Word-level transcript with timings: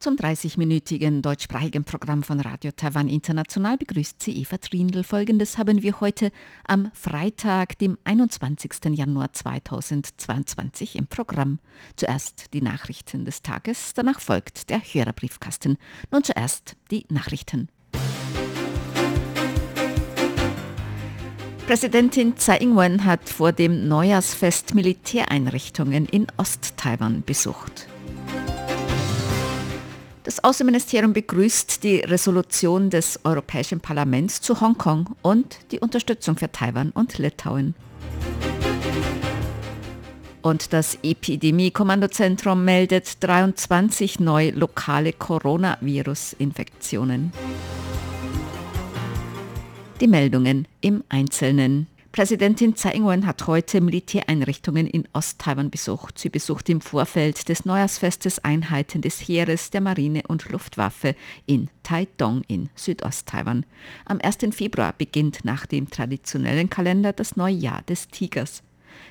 Zum 0.00 0.16
30-minütigen 0.16 1.20
deutschsprachigen 1.20 1.84
Programm 1.84 2.22
von 2.22 2.40
Radio 2.40 2.70
Taiwan 2.74 3.06
International 3.06 3.76
begrüßt 3.76 4.22
sie 4.22 4.32
Eva 4.40 4.56
Trindl. 4.56 5.04
Folgendes 5.04 5.58
haben 5.58 5.82
wir 5.82 6.00
heute 6.00 6.32
am 6.66 6.90
Freitag, 6.94 7.76
dem 7.76 7.98
21. 8.04 8.96
Januar 8.96 9.34
2022 9.34 10.96
im 10.96 11.06
Programm. 11.06 11.58
Zuerst 11.96 12.54
die 12.54 12.62
Nachrichten 12.62 13.26
des 13.26 13.42
Tages, 13.42 13.92
danach 13.92 14.20
folgt 14.20 14.70
der 14.70 14.78
Hörerbriefkasten. 14.78 15.76
Nun 16.10 16.24
zuerst 16.24 16.76
die 16.90 17.04
Nachrichten. 17.10 17.68
Präsidentin 21.66 22.38
Tsai 22.38 22.56
Ing-wen 22.56 23.04
hat 23.04 23.28
vor 23.28 23.52
dem 23.52 23.86
Neujahrsfest 23.86 24.74
Militäreinrichtungen 24.74 26.06
in 26.06 26.26
Ost-Taiwan 26.38 27.22
besucht. 27.22 27.86
Das 30.30 30.44
Außenministerium 30.44 31.12
begrüßt 31.12 31.82
die 31.82 31.96
Resolution 31.96 32.88
des 32.88 33.18
Europäischen 33.24 33.80
Parlaments 33.80 34.40
zu 34.40 34.60
Hongkong 34.60 35.16
und 35.22 35.58
die 35.72 35.80
Unterstützung 35.80 36.36
für 36.36 36.52
Taiwan 36.52 36.90
und 36.90 37.18
Litauen. 37.18 37.74
Und 40.40 40.72
das 40.72 40.96
Epidemie-Kommandozentrum 41.02 42.64
meldet 42.64 43.20
23 43.24 44.20
neue 44.20 44.52
lokale 44.52 45.12
Coronavirus-Infektionen. 45.14 47.32
Die 50.00 50.06
Meldungen 50.06 50.68
im 50.80 51.02
Einzelnen. 51.08 51.88
Präsidentin 52.12 52.74
Tsai 52.74 52.90
Ing-wen 52.94 53.24
hat 53.24 53.46
heute 53.46 53.80
Militäreinrichtungen 53.80 54.88
in 54.88 55.06
Osttaiwan 55.12 55.70
besucht. 55.70 56.18
Sie 56.18 56.28
besucht 56.28 56.68
im 56.68 56.80
Vorfeld 56.80 57.48
des 57.48 57.64
Neujahrsfestes 57.64 58.42
Einheiten 58.44 59.00
des 59.00 59.20
Heeres, 59.20 59.70
der 59.70 59.80
Marine 59.80 60.22
und 60.26 60.48
Luftwaffe 60.48 61.14
in 61.46 61.70
Taitung 61.84 62.42
in 62.48 62.68
Südosttaiwan. 62.74 63.64
Am 64.06 64.18
1. 64.20 64.38
Februar 64.50 64.92
beginnt 64.98 65.44
nach 65.44 65.66
dem 65.66 65.88
traditionellen 65.88 66.68
Kalender 66.68 67.12
das 67.12 67.36
neue 67.36 67.54
Jahr 67.54 67.82
des 67.82 68.08
Tigers. 68.08 68.64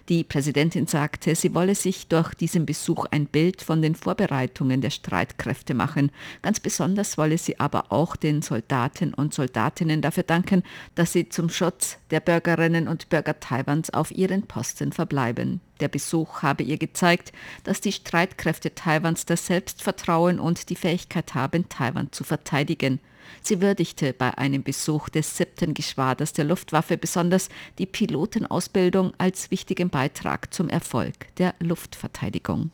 Die 0.08 0.24
Präsidentin 0.24 0.88
sagte, 0.88 1.36
sie 1.36 1.54
wolle 1.54 1.76
sich 1.76 2.08
durch 2.08 2.34
diesen 2.34 2.66
Besuch 2.66 3.06
ein 3.12 3.26
Bild 3.26 3.62
von 3.62 3.82
den 3.82 3.96
Vorbereitungen 3.96 4.82
der 4.82 4.90
Streitkräfte 4.90 5.74
machen. 5.74 6.12
Ganz 6.42 6.60
besonders 6.60 7.18
wolle 7.18 7.38
sie 7.38 7.60
aber 7.60 7.92
auch 7.92 8.16
den 8.16 8.42
Soldaten 8.42 9.14
und 9.14 9.34
Soldatinnen 9.34 10.02
dafür 10.02 10.24
danken, 10.24 10.64
dass 10.96 11.14
sie 11.14 11.30
zum 11.30 11.50
Schutz 11.50 11.98
der 12.12 12.22
Bürgerinnen 12.22 12.88
und 12.88 13.10
Bürger 13.10 13.40
Taiwans 13.40 13.90
auf 13.90 14.12
ihren 14.12 14.44
Posten 14.44 14.92
verbleiben. 14.92 15.62
Der 15.80 15.88
Besuch 15.88 16.42
habe 16.42 16.64
ihr 16.64 16.78
gezeigt, 16.78 17.32
dass 17.64 17.82
die 17.82 17.92
Streitkräfte 17.92 18.76
Taiwans 18.76 19.26
das 19.26 19.46
Selbstvertrauen 19.46 20.40
und 20.40 20.70
die 20.70 20.76
Fähigkeit 20.76 21.36
haben, 21.36 21.70
Taiwan 21.70 22.12
zu 22.12 22.24
verteidigen. 22.24 23.00
Sie 23.42 23.62
würdigte 23.62 24.14
bei 24.14 24.38
einem 24.38 24.64
Besuch 24.64 25.10
des 25.10 25.38
siebten 25.38 25.74
Geschwaders 25.74 26.34
der 26.34 26.46
Luftwaffe 26.46 26.98
besonders 26.98 27.50
die 27.78 27.86
Pilotenausbildung 27.86 29.14
als 29.18 29.52
wichtigen 29.52 29.90
Beitrag 29.90 30.54
zum 30.54 30.70
Erfolg 30.70 31.36
der 31.38 31.56
Luftverteidigung. 31.60 32.72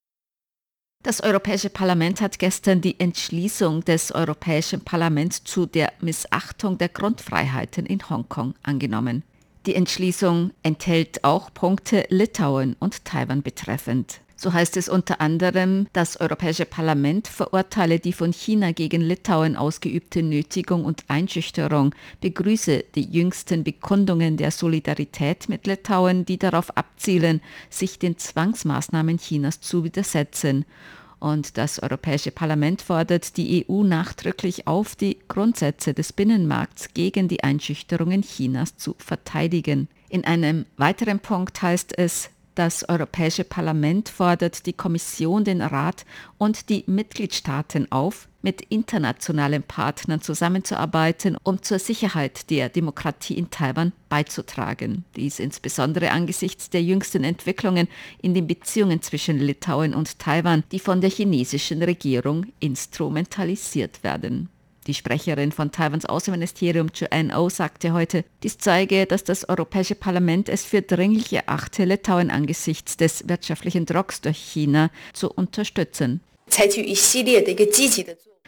Das 1.03 1.21
Europäische 1.21 1.69
Parlament 1.69 2.19
hat 2.19 2.39
gestern 2.39 2.81
die 2.81 2.99
Entschließung 2.99 3.85
des 3.85 4.11
Europäischen 4.11 4.81
Parlaments 4.81 5.43
zu 5.43 5.67
der 5.67 5.93
Missachtung 6.01 6.79
der 6.79 6.89
Grundfreiheiten 6.89 7.85
in 7.85 8.09
Hongkong 8.09 8.55
angenommen. 8.63 9.21
Die 9.67 9.75
Entschließung 9.75 10.51
enthält 10.63 11.23
auch 11.23 11.53
Punkte 11.53 12.07
Litauen 12.09 12.75
und 12.79 13.05
Taiwan 13.05 13.43
betreffend. 13.43 14.21
So 14.45 14.53
heißt 14.53 14.77
es 14.77 14.89
unter 14.89 15.21
anderem, 15.21 15.87
das 15.91 16.21
Europäische 16.21 16.67
Parlament 16.67 17.27
verurteile 17.27 17.97
die 17.97 18.13
von 18.13 18.31
China 18.31 18.73
gegen 18.73 19.01
Litauen 19.01 19.55
ausgeübte 19.55 20.21
Nötigung 20.21 20.85
und 20.85 21.03
Einschüchterung, 21.07 21.95
begrüße 22.21 22.85
die 22.93 23.09
jüngsten 23.09 23.63
Bekundungen 23.63 24.37
der 24.37 24.51
Solidarität 24.51 25.49
mit 25.49 25.65
Litauen, 25.65 26.25
die 26.25 26.37
darauf 26.37 26.77
abzielen, 26.77 27.41
sich 27.71 27.97
den 27.97 28.19
Zwangsmaßnahmen 28.19 29.17
Chinas 29.17 29.61
zu 29.61 29.83
widersetzen. 29.83 30.65
Und 31.19 31.57
das 31.57 31.81
Europäische 31.81 32.29
Parlament 32.29 32.83
fordert 32.83 33.37
die 33.37 33.65
EU 33.67 33.81
nachdrücklich 33.81 34.67
auf, 34.67 34.95
die 34.95 35.17
Grundsätze 35.27 35.95
des 35.95 36.13
Binnenmarkts 36.13 36.89
gegen 36.93 37.27
die 37.27 37.43
Einschüchterungen 37.43 38.21
Chinas 38.21 38.77
zu 38.77 38.93
verteidigen. 38.99 39.87
In 40.07 40.23
einem 40.23 40.67
weiteren 40.77 41.19
Punkt 41.19 41.63
heißt 41.63 41.97
es, 41.97 42.29
das 42.55 42.87
Europäische 42.87 43.43
Parlament 43.43 44.09
fordert 44.09 44.65
die 44.65 44.73
Kommission, 44.73 45.43
den 45.43 45.61
Rat 45.61 46.05
und 46.37 46.69
die 46.69 46.85
Mitgliedstaaten 46.87 47.91
auf, 47.91 48.29
mit 48.41 48.61
internationalen 48.69 49.63
Partnern 49.63 50.21
zusammenzuarbeiten, 50.21 51.35
um 51.43 51.61
zur 51.61 51.79
Sicherheit 51.79 52.49
der 52.49 52.69
Demokratie 52.69 53.33
in 53.33 53.49
Taiwan 53.49 53.91
beizutragen. 54.07 55.03
Dies 55.15 55.39
insbesondere 55.39 56.11
angesichts 56.11 56.69
der 56.69 56.83
jüngsten 56.83 57.23
Entwicklungen 57.23 57.87
in 58.21 58.33
den 58.33 58.47
Beziehungen 58.47 59.01
zwischen 59.01 59.39
Litauen 59.39 59.93
und 59.93 60.19
Taiwan, 60.19 60.63
die 60.71 60.79
von 60.79 61.01
der 61.01 61.09
chinesischen 61.09 61.83
Regierung 61.83 62.45
instrumentalisiert 62.59 64.03
werden. 64.03 64.49
Die 64.87 64.93
Sprecherin 64.93 65.51
von 65.51 65.71
Taiwans 65.71 66.05
Außenministerium 66.05 66.89
Joanne 66.93 67.35
O 67.39 67.49
sagte 67.49 67.93
heute, 67.93 68.23
dies 68.43 68.59
zeige, 68.59 69.07
dass 69.07 69.23
das 69.23 69.49
Europäische 69.49 69.95
Parlament 69.95 70.47
es 70.47 70.63
für 70.63 70.83
dringlich 70.83 71.33
erachte, 71.33 71.85
Litauen 71.85 72.29
angesichts 72.29 72.95
des 72.95 73.27
wirtschaftlichen 73.27 73.87
Drucks 73.87 74.21
durch 74.21 74.37
China 74.37 74.91
zu 75.13 75.31
unterstützen. 75.31 76.21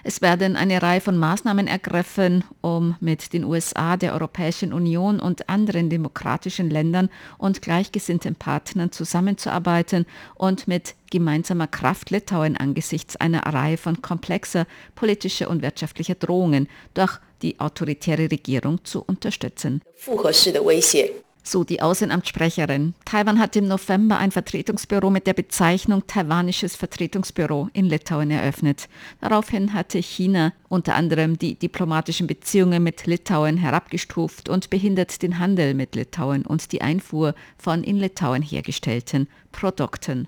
Es 0.04 0.22
werden 0.22 0.56
eine 0.56 0.82
Reihe 0.82 1.02
von 1.02 1.18
Maßnahmen 1.18 1.68
ergriffen, 1.68 2.44
um 2.62 2.96
mit 3.00 3.34
den 3.34 3.44
USA, 3.44 3.98
der 3.98 4.14
Europäischen 4.14 4.72
Union 4.72 5.20
und 5.20 5.50
anderen 5.50 5.90
demokratischen 5.90 6.70
Ländern 6.70 7.10
und 7.38 7.62
gleichgesinnten 7.62 8.36
Partnern 8.36 8.92
zusammenzuarbeiten 8.92 10.06
und 10.36 10.68
mit 10.68 10.96
gemeinsamer 11.12 11.68
Kraft 11.68 12.10
Litauen 12.12 12.58
angesichts 12.58 13.16
einer 13.16 13.42
Reihe 13.42 13.78
von 13.78 14.02
komplexer 14.02 14.68
politischer 14.96 15.50
und 15.50 15.62
wirtschaftlicher 15.62 16.16
Drohungen 16.16 16.68
durch 16.94 17.20
die 17.42 17.60
autoritäre 17.60 18.32
Regierung 18.32 18.84
zu 18.86 19.04
unterstützen 19.04 19.82
so 21.52 21.64
die 21.64 21.82
Außenamtssprecherin. 21.82 22.94
Taiwan 23.06 23.40
hat 23.40 23.56
im 23.56 23.68
November 23.68 24.18
ein 24.18 24.32
Vertretungsbüro 24.32 25.10
mit 25.10 25.28
der 25.28 25.34
Bezeichnung 25.34 26.06
Taiwanisches 26.08 26.76
Vertretungsbüro 26.76 27.70
in 27.74 27.86
Litauen 27.86 28.32
eröffnet. 28.32 28.90
Daraufhin 29.22 29.74
hatte 29.74 30.00
China 30.00 30.54
unter 30.70 30.96
anderem 30.96 31.38
die 31.38 31.56
diplomatischen 31.56 32.28
Beziehungen 32.28 32.84
mit 32.84 33.06
Litauen 33.06 33.58
herabgestuft 33.58 34.50
und 34.50 34.70
behindert 34.70 35.22
den 35.22 35.40
Handel 35.40 35.74
mit 35.74 35.96
Litauen 35.96 36.46
und 36.46 36.72
die 36.72 36.82
Einfuhr 36.82 37.36
von 37.58 37.84
in 37.84 37.98
Litauen 37.98 38.42
hergestellten 38.42 39.28
Produkten. 39.52 40.28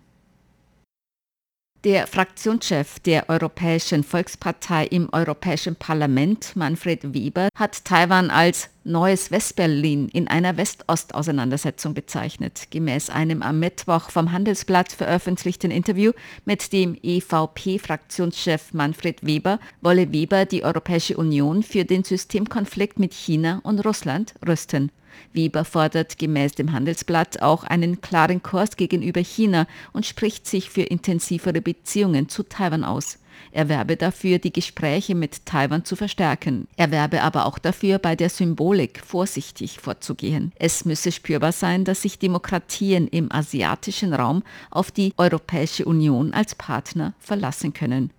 Der 1.86 2.08
Fraktionschef 2.08 3.00
der 3.00 3.30
Europäischen 3.30 4.04
Volkspartei 4.04 4.86
im 4.88 5.08
Europäischen 5.14 5.78
Parlament, 5.78 6.58
Manfred 6.58 7.14
Weber, 7.14 7.48
hat 7.56 7.86
Taiwan 7.86 8.30
als 8.30 8.70
neues 8.90 9.32
Westberlin 9.32 10.10
in 10.10 10.28
einer 10.28 10.58
West-Ost-Auseinandersetzung 10.58 11.94
bezeichnet. 11.94 12.68
Gemäß 12.72 13.10
einem 13.10 13.42
am 13.42 13.60
Mittwoch 13.60 14.10
vom 14.10 14.32
Handelsblatt 14.32 14.92
veröffentlichten 14.92 15.72
Interview 15.72 16.12
mit 16.46 16.74
dem 16.74 16.98
EVP-Fraktionschef 17.02 18.74
Manfred 18.74 19.26
Weber 19.26 19.60
wolle 19.82 20.12
Weber 20.12 20.46
die 20.46 20.64
Europäische 20.64 21.16
Union 21.16 21.64
für 21.64 21.86
den 21.86 22.04
Systemkonflikt 22.04 23.00
mit 23.00 23.14
China 23.14 23.62
und 23.64 23.86
Russland 23.86 24.34
rüsten. 24.46 24.92
Weber 25.34 25.66
fordert 25.66 26.18
gemäß 26.18 26.54
dem 26.54 26.72
Handelsblatt 26.72 27.42
auch 27.42 27.64
einen 27.64 28.02
klaren 28.02 28.42
Kurs 28.42 28.76
gegenüber 28.76 29.22
China 29.22 29.68
und 29.94 30.06
spricht 30.06 30.48
sich 30.48 30.70
für 30.70 30.84
intensivere 30.84 31.62
Beziehungen 31.62 32.30
zu 32.30 32.44
Taiwan 32.44 32.84
aus. 32.84 33.20
Er 33.52 33.70
werbe 33.70 33.96
dafür, 33.96 34.40
die 34.40 34.54
Gespräche 34.54 35.16
mit 35.16 35.46
Taiwan 35.46 35.86
zu 35.86 35.96
verstärken. 35.96 36.68
Er 36.78 36.92
werbe 36.92 37.22
aber 37.24 37.46
auch 37.46 37.58
dafür, 37.58 38.00
bei 38.00 38.16
der 38.16 38.30
Symbolik 38.30 39.02
vorsichtig 39.06 39.80
vorzugehen. 39.80 40.52
Es 40.56 40.86
müsse 40.86 41.12
spürbar 41.12 41.52
sein, 41.52 41.86
dass 41.86 42.04
sich 42.04 42.20
Demokratien 42.20 43.08
im 43.08 43.32
asiatischen 43.32 44.14
Raum 44.14 44.44
auf 44.70 44.92
die 44.92 45.14
Europäische 45.18 45.86
Union 45.86 46.34
als 46.34 46.56
Partner 46.56 47.14
verlassen 47.20 47.74
können. 47.74 48.12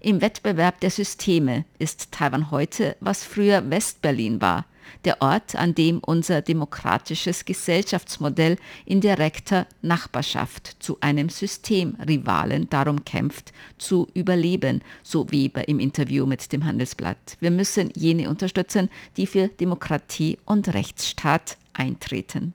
Im 0.00 0.20
Wettbewerb 0.20 0.80
der 0.80 0.90
Systeme 0.90 1.64
ist 1.78 2.12
Taiwan 2.12 2.50
heute, 2.50 2.96
was 3.00 3.24
früher 3.24 3.70
Westberlin 3.70 4.40
war. 4.40 4.66
Der 5.04 5.20
Ort, 5.22 5.54
an 5.56 5.74
dem 5.74 5.98
unser 5.98 6.42
demokratisches 6.42 7.44
Gesellschaftsmodell 7.44 8.56
in 8.86 9.00
direkter 9.00 9.66
Nachbarschaft 9.82 10.76
zu 10.78 10.98
einem 11.00 11.28
Systemrivalen 11.28 12.68
darum 12.70 13.04
kämpft, 13.04 13.52
zu 13.78 14.08
überleben, 14.14 14.82
so 15.02 15.30
Weber 15.30 15.68
im 15.68 15.80
Interview 15.80 16.26
mit 16.26 16.52
dem 16.52 16.64
Handelsblatt. 16.64 17.36
Wir 17.40 17.50
müssen 17.50 17.90
jene 17.94 18.28
unterstützen, 18.28 18.90
die 19.16 19.26
für 19.26 19.48
Demokratie 19.48 20.38
und 20.44 20.72
Rechtsstaat 20.74 21.56
eintreten. 21.72 22.54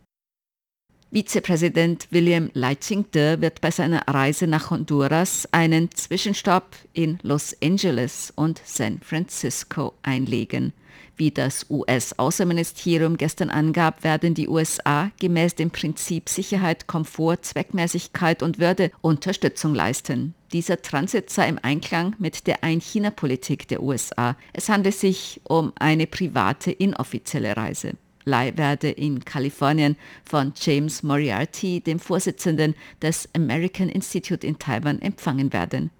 Vizepräsident 1.11 2.07
William 2.11 2.51
Leitchinger 2.53 3.41
wird 3.41 3.61
bei 3.61 3.71
seiner 3.71 4.07
Reise 4.07 4.45
nach 4.45 4.69
Honduras 4.69 5.47
einen 5.51 5.89
Zwischenstopp 5.89 6.75
in 6.93 7.17
Los 7.23 7.57
Angeles 7.63 8.31
und 8.35 8.61
San 8.63 8.99
Francisco 9.01 9.95
einlegen. 10.03 10.71
Wie 11.19 11.31
das 11.31 11.65
US-Außenministerium 11.69 13.17
gestern 13.17 13.49
angab, 13.49 14.05
werden 14.05 14.35
die 14.35 14.47
USA 14.47 15.11
gemäß 15.19 15.53
dem 15.53 15.69
Prinzip 15.69 16.29
Sicherheit, 16.29 16.87
Komfort, 16.87 17.39
Zweckmäßigkeit 17.41 18.41
und 18.41 18.57
Würde 18.57 18.89
Unterstützung 19.01 19.75
leisten. 19.75 20.33
Dieser 20.53 20.81
Transit 20.81 21.29
sei 21.29 21.49
im 21.49 21.59
Einklang 21.61 22.15
mit 22.19 22.47
der 22.47 22.63
Ein-China-Politik 22.63 23.67
der 23.67 23.83
USA. 23.83 24.37
Es 24.53 24.69
handelt 24.69 24.95
sich 24.95 25.41
um 25.43 25.73
eine 25.77 26.07
private, 26.07 26.71
inoffizielle 26.71 27.57
Reise. 27.57 27.95
Lai 28.23 28.53
werde 28.55 28.89
in 28.89 29.25
Kalifornien 29.25 29.97
von 30.23 30.53
James 30.55 31.03
Moriarty, 31.03 31.81
dem 31.81 31.99
Vorsitzenden 31.99 32.75
des 33.01 33.27
American 33.35 33.89
Institute 33.89 34.47
in 34.47 34.57
Taiwan, 34.57 35.01
empfangen 35.01 35.51
werden. 35.51 35.91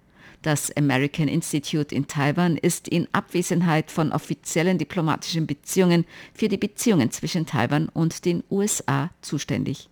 Das 0.42 0.74
American 0.74 1.28
Institute 1.28 1.94
in 1.94 2.06
Taiwan 2.06 2.56
ist 2.56 2.88
in 2.88 3.08
Abwesenheit 3.12 3.90
von 3.90 4.10
offiziellen 4.10 4.78
diplomatischen 4.78 5.46
Beziehungen 5.46 6.06
für 6.32 6.48
die 6.48 6.56
Beziehungen 6.56 7.10
zwischen 7.10 7.44
Taiwan 7.44 7.90
und 7.90 8.24
den 8.24 8.42
USA 8.50 9.10
zuständig. 9.20 9.89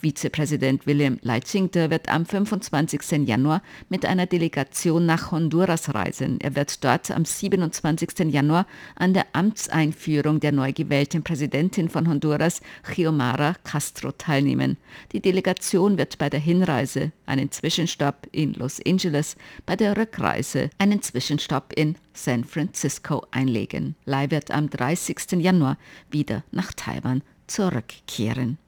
Vizepräsident 0.00 0.86
William 0.86 1.18
Leitchinger 1.22 1.90
wird 1.90 2.08
am 2.08 2.24
25. 2.24 3.28
Januar 3.28 3.62
mit 3.88 4.06
einer 4.06 4.26
Delegation 4.26 5.04
nach 5.04 5.30
Honduras 5.30 5.94
reisen. 5.94 6.40
Er 6.40 6.56
wird 6.56 6.82
dort 6.84 7.10
am 7.10 7.24
27. 7.24 8.32
Januar 8.32 8.66
an 8.96 9.12
der 9.12 9.26
Amtseinführung 9.32 10.40
der 10.40 10.52
neu 10.52 10.72
gewählten 10.72 11.22
Präsidentin 11.22 11.88
von 11.88 12.08
Honduras, 12.08 12.60
Xiomara 12.82 13.54
Castro, 13.64 14.12
teilnehmen. 14.12 14.78
Die 15.12 15.20
Delegation 15.20 15.98
wird 15.98 16.16
bei 16.18 16.30
der 16.30 16.40
Hinreise 16.40 17.12
einen 17.26 17.50
Zwischenstopp 17.50 18.26
in 18.32 18.54
Los 18.54 18.80
Angeles, 18.86 19.36
bei 19.66 19.76
der 19.76 19.96
Rückreise 19.96 20.70
einen 20.78 21.02
Zwischenstopp 21.02 21.72
in 21.76 21.96
San 22.14 22.44
Francisco 22.44 23.26
einlegen. 23.30 23.96
Lai 24.06 24.30
wird 24.30 24.50
am 24.50 24.70
30. 24.70 25.32
Januar 25.32 25.76
wieder 26.10 26.42
nach 26.50 26.72
Taiwan 26.72 27.22
zurückkehren. 27.46 28.58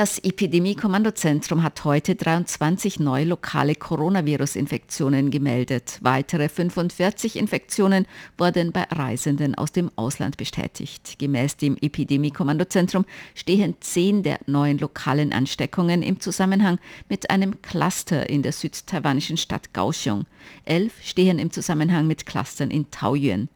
Das 0.00 0.18
Epidemie-Kommandozentrum 0.18 1.62
hat 1.62 1.84
heute 1.84 2.14
23 2.14 3.00
neue 3.00 3.26
lokale 3.26 3.74
Coronavirus-Infektionen 3.74 5.30
gemeldet. 5.30 5.98
Weitere 6.00 6.48
45 6.48 7.36
Infektionen 7.36 8.06
wurden 8.38 8.72
bei 8.72 8.84
Reisenden 8.84 9.56
aus 9.56 9.72
dem 9.72 9.90
Ausland 9.96 10.38
bestätigt. 10.38 11.18
Gemäß 11.18 11.58
dem 11.58 11.76
Epidemie-Kommandozentrum 11.76 13.04
stehen 13.34 13.74
zehn 13.80 14.22
der 14.22 14.38
neuen 14.46 14.78
lokalen 14.78 15.34
Ansteckungen 15.34 16.02
im 16.02 16.18
Zusammenhang 16.18 16.78
mit 17.10 17.28
einem 17.28 17.60
Cluster 17.60 18.30
in 18.30 18.40
der 18.40 18.52
südtaiwanischen 18.52 19.36
Stadt 19.36 19.74
Kaohsiung. 19.74 20.24
Elf 20.64 20.94
stehen 21.02 21.38
im 21.38 21.50
Zusammenhang 21.50 22.06
mit 22.06 22.24
Clustern 22.24 22.70
in 22.70 22.90
Taoyuan. 22.90 23.50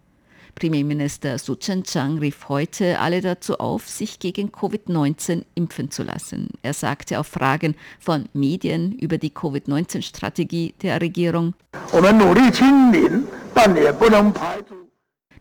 Premierminister 0.54 1.38
Su 1.38 1.56
Chen-chang 1.56 2.18
rief 2.18 2.48
heute 2.48 2.98
alle 2.98 3.20
dazu 3.20 3.58
auf, 3.58 3.88
sich 3.88 4.18
gegen 4.18 4.50
Covid-19 4.50 5.44
impfen 5.54 5.90
zu 5.90 6.02
lassen. 6.02 6.48
Er 6.62 6.74
sagte 6.74 7.18
auf 7.18 7.26
Fragen 7.26 7.74
von 7.98 8.26
Medien 8.32 8.92
über 8.92 9.18
die 9.18 9.30
Covid-19-Strategie 9.30 10.74
der 10.82 11.00
Regierung, 11.00 11.54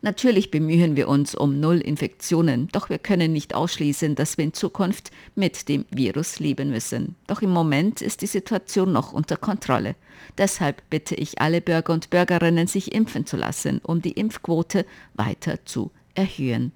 Natürlich 0.04 0.52
bemühen 0.52 0.98
wir 0.98 1.08
uns 1.08 1.34
um 1.34 1.62
Null 1.62 1.80
Infektionen, 1.80 2.68
doch 2.74 2.90
wir 2.90 3.00
können 3.00 3.32
nicht 3.32 3.56
ausschließen, 3.56 4.16
dass 4.16 4.38
wir 4.38 4.44
in 4.44 4.54
Zukunft 4.54 5.12
mit 5.34 5.70
dem 5.70 5.86
Virus 5.92 6.40
leben 6.40 6.72
müssen. 6.72 7.16
Doch 7.26 7.42
im 7.42 7.52
Moment 7.52 8.02
ist 8.02 8.22
die 8.22 8.28
Situation 8.28 8.92
noch 8.92 9.14
unter 9.14 9.38
Kontrolle. 9.38 9.96
Deshalb 10.38 10.82
bitte 10.90 11.16
ich 11.16 11.40
alle 11.40 11.62
Bürger 11.62 11.94
und 11.94 12.10
Bürgerinnen, 12.10 12.68
sich 12.68 12.94
impfen 12.94 13.26
zu 13.26 13.38
lassen, 13.38 13.80
um 13.82 14.02
die 14.02 14.12
Impfquote 14.12 14.86
weiter 15.14 15.64
zu 15.64 15.90
erhöhen. 16.16 16.74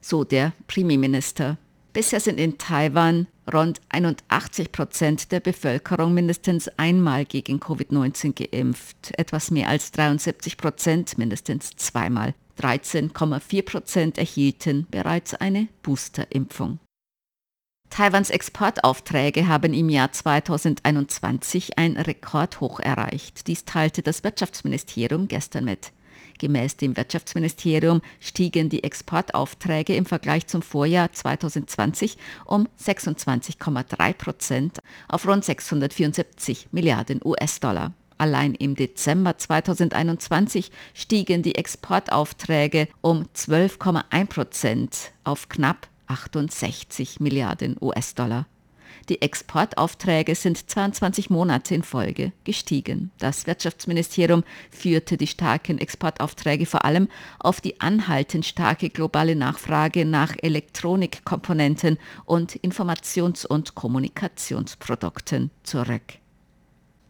So 0.00 0.24
der 0.24 0.54
Premierminister. 0.66 1.56
Bisher 1.92 2.18
sind 2.18 2.40
in 2.40 2.58
Taiwan 2.58 3.28
rund 3.52 3.80
81 3.88 4.72
Prozent 4.72 5.32
der 5.32 5.40
Bevölkerung 5.40 6.14
mindestens 6.14 6.68
einmal 6.76 7.24
gegen 7.24 7.60
Covid-19 7.60 8.34
geimpft, 8.34 9.12
etwas 9.18 9.50
mehr 9.50 9.68
als 9.68 9.92
73 9.92 10.56
Prozent 10.56 11.18
mindestens 11.18 11.70
zweimal. 11.76 12.34
13,4 12.60 13.62
Prozent 13.62 14.18
erhielten 14.18 14.86
bereits 14.90 15.34
eine 15.34 15.68
Boosterimpfung. 15.82 16.78
Taiwans 17.90 18.30
Exportaufträge 18.30 19.46
haben 19.46 19.72
im 19.72 19.88
Jahr 19.88 20.12
2021 20.12 21.78
ein 21.78 21.96
Rekordhoch 21.96 22.80
erreicht. 22.80 23.46
Dies 23.46 23.64
teilte 23.64 24.02
das 24.02 24.24
Wirtschaftsministerium 24.24 25.28
gestern 25.28 25.64
mit. 25.64 25.92
Gemäß 26.38 26.76
dem 26.76 26.96
Wirtschaftsministerium 26.96 28.02
stiegen 28.20 28.68
die 28.68 28.84
Exportaufträge 28.84 29.94
im 29.96 30.06
Vergleich 30.06 30.46
zum 30.46 30.62
Vorjahr 30.62 31.12
2020 31.12 32.16
um 32.44 32.68
26,3 32.80 34.12
Prozent 34.14 34.78
auf 35.08 35.26
rund 35.26 35.44
674 35.44 36.68
Milliarden 36.72 37.20
US-Dollar. 37.24 37.92
Allein 38.18 38.54
im 38.54 38.74
Dezember 38.74 39.36
2021 39.36 40.70
stiegen 40.94 41.42
die 41.42 41.54
Exportaufträge 41.54 42.88
um 43.02 43.26
12,1 43.34 44.26
Prozent 44.26 45.12
auf 45.24 45.48
knapp 45.48 45.88
68 46.06 47.20
Milliarden 47.20 47.76
US-Dollar. 47.80 48.46
Die 49.08 49.22
Exportaufträge 49.22 50.34
sind 50.34 50.68
22 50.68 51.30
Monate 51.30 51.76
in 51.76 51.84
Folge 51.84 52.32
gestiegen. 52.42 53.12
Das 53.18 53.46
Wirtschaftsministerium 53.46 54.42
führte 54.70 55.16
die 55.16 55.28
starken 55.28 55.78
Exportaufträge 55.78 56.66
vor 56.66 56.84
allem 56.84 57.08
auf 57.38 57.60
die 57.60 57.80
anhaltend 57.80 58.44
starke 58.44 58.90
globale 58.90 59.36
Nachfrage 59.36 60.04
nach 60.04 60.34
Elektronikkomponenten 60.42 61.98
und 62.24 62.56
Informations- 62.56 63.46
und 63.46 63.76
Kommunikationsprodukten 63.76 65.52
zurück. 65.62 66.18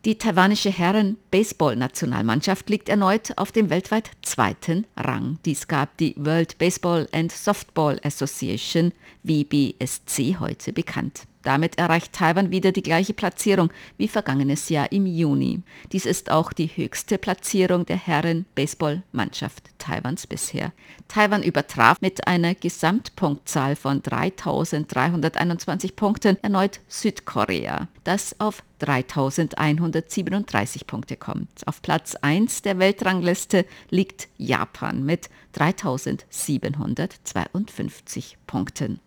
Die 0.04 0.18
taiwanische 0.18 0.70
Herren-Baseball-Nationalmannschaft 0.70 2.68
liegt 2.70 2.90
erneut 2.90 3.32
auf 3.38 3.50
dem 3.50 3.70
weltweit 3.70 4.10
zweiten 4.22 4.86
Rang. 4.96 5.38
Dies 5.44 5.66
gab 5.66 5.96
die 5.96 6.14
World 6.16 6.58
Baseball 6.58 7.08
and 7.10 7.32
Softball 7.32 7.98
Association, 8.04 8.92
WBSC, 9.24 10.36
heute 10.38 10.72
bekannt. 10.72 11.22
Damit 11.46 11.78
erreicht 11.78 12.12
Taiwan 12.12 12.50
wieder 12.50 12.72
die 12.72 12.82
gleiche 12.82 13.14
Platzierung 13.14 13.70
wie 13.98 14.08
vergangenes 14.08 14.68
Jahr 14.68 14.90
im 14.90 15.06
Juni. 15.06 15.62
Dies 15.92 16.04
ist 16.04 16.32
auch 16.32 16.52
die 16.52 16.66
höchste 16.66 17.18
Platzierung 17.18 17.86
der 17.86 17.98
Herren-Baseball-Mannschaft 17.98 19.70
Taiwans 19.78 20.26
bisher. 20.26 20.72
Taiwan 21.06 21.44
übertraf 21.44 22.00
mit 22.00 22.26
einer 22.26 22.56
Gesamtpunktzahl 22.56 23.76
von 23.76 24.02
3.321 24.02 25.94
Punkten 25.94 26.36
erneut 26.42 26.80
Südkorea, 26.88 27.86
das 28.02 28.34
auf 28.40 28.64
3.137 28.80 30.84
Punkte 30.84 31.16
kommt. 31.16 31.64
Auf 31.66 31.80
Platz 31.80 32.16
1 32.16 32.62
der 32.62 32.80
Weltrangliste 32.80 33.66
liegt 33.88 34.26
Japan 34.36 35.04
mit 35.04 35.30
3.752 35.54 38.34
Punkten. 38.48 38.98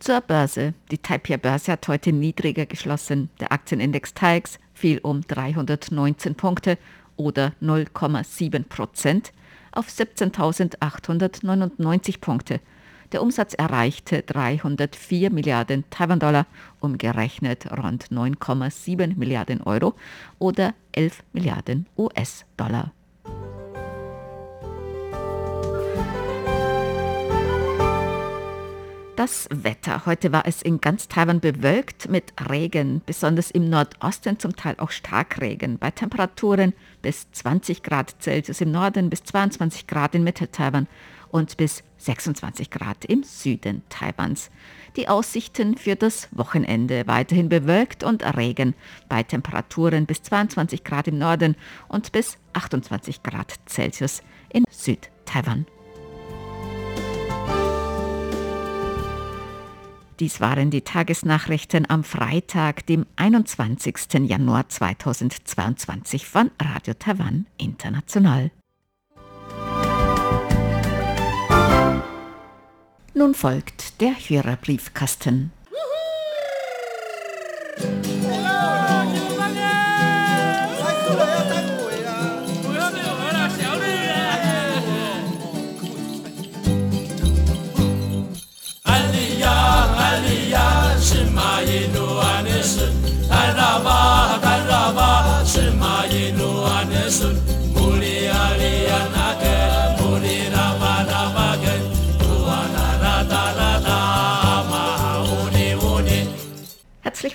Zur 0.00 0.20
Börse. 0.22 0.72
Die 0.90 0.96
Taipei-Börse 0.96 1.72
hat 1.72 1.86
heute 1.86 2.14
niedriger 2.14 2.64
geschlossen. 2.64 3.28
Der 3.38 3.52
Aktienindex 3.52 4.14
TAIX 4.14 4.58
fiel 4.72 4.98
um 5.02 5.20
319 5.20 6.36
Punkte 6.36 6.78
oder 7.16 7.52
0,7 7.60 8.64
Prozent 8.64 9.34
auf 9.72 9.88
17.899 9.88 12.18
Punkte. 12.18 12.60
Der 13.12 13.20
Umsatz 13.20 13.52
erreichte 13.52 14.22
304 14.22 15.30
Milliarden 15.30 15.84
Taiwan-Dollar, 15.90 16.46
umgerechnet 16.80 17.70
rund 17.70 18.06
9,7 18.06 19.18
Milliarden 19.18 19.60
Euro 19.60 19.92
oder 20.38 20.72
11 20.92 21.22
Milliarden 21.34 21.86
US-Dollar. 21.98 22.94
Das 29.20 29.48
Wetter. 29.50 30.06
Heute 30.06 30.32
war 30.32 30.46
es 30.46 30.62
in 30.62 30.80
ganz 30.80 31.06
Taiwan 31.06 31.40
bewölkt 31.40 32.08
mit 32.08 32.32
Regen, 32.48 33.02
besonders 33.04 33.50
im 33.50 33.68
Nordosten 33.68 34.38
zum 34.38 34.56
Teil 34.56 34.76
auch 34.78 34.90
Starkregen. 34.90 35.76
Bei 35.76 35.90
Temperaturen 35.90 36.72
bis 37.02 37.30
20 37.32 37.82
Grad 37.82 38.14
Celsius 38.22 38.62
im 38.62 38.70
Norden, 38.70 39.10
bis 39.10 39.22
22 39.24 39.86
Grad 39.86 40.14
in 40.14 40.24
Mittel-Taiwan 40.24 40.86
und 41.28 41.58
bis 41.58 41.82
26 41.98 42.70
Grad 42.70 43.04
im 43.04 43.22
Süden 43.22 43.82
Taiwans. 43.90 44.50
Die 44.96 45.06
Aussichten 45.06 45.76
für 45.76 45.96
das 45.96 46.28
Wochenende 46.30 47.06
weiterhin 47.06 47.50
bewölkt 47.50 48.02
und 48.02 48.24
Regen 48.38 48.74
bei 49.10 49.22
Temperaturen 49.22 50.06
bis 50.06 50.22
22 50.22 50.82
Grad 50.82 51.08
im 51.08 51.18
Norden 51.18 51.56
und 51.88 52.12
bis 52.12 52.38
28 52.54 53.22
Grad 53.22 53.52
Celsius 53.66 54.22
in 54.48 54.64
Südtaiwan. 54.70 55.66
Dies 60.20 60.38
waren 60.38 60.70
die 60.70 60.82
Tagesnachrichten 60.82 61.88
am 61.88 62.04
Freitag, 62.04 62.84
dem 62.84 63.06
21. 63.16 64.28
Januar 64.28 64.68
2022 64.68 66.26
von 66.26 66.50
Radio 66.60 66.92
Taiwan 66.92 67.46
International. 67.56 68.50
Nun 73.14 73.34
folgt 73.34 74.02
der 74.02 74.12
Hörerbriefkasten. 74.12 75.52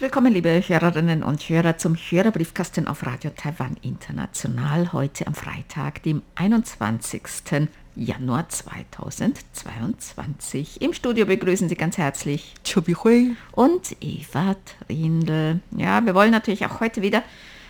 Willkommen, 0.06 0.32
liebe 0.32 0.62
Hörerinnen 0.68 1.24
und 1.24 1.50
Hörer, 1.50 1.80
zum 1.80 1.96
Hörerbriefkasten 1.96 2.88
auf 2.88 3.08
Radio 3.08 3.32
Taiwan 3.36 3.76
International. 3.82 4.94
Heute 4.94 5.26
am 5.26 5.34
Freitag, 5.34 6.04
dem 6.04 6.22
21. 6.36 7.24
Januar 7.96 8.48
2022. 8.48 10.84
Im 10.84 10.94
Studio 10.94 11.26
begrüßen 11.26 11.70
Sie 11.70 11.76
ganz 11.76 11.98
herzlich 11.98 12.54
Chobi 12.64 12.94
Hui 12.94 13.36
und 13.54 13.98
Eva 14.00 14.56
Trindl. 14.86 15.62
Ja, 15.76 16.06
wir 16.06 16.14
wollen 16.14 16.30
natürlich 16.30 16.68
auch 16.68 16.82
heute 16.82 17.02
wieder 17.02 17.24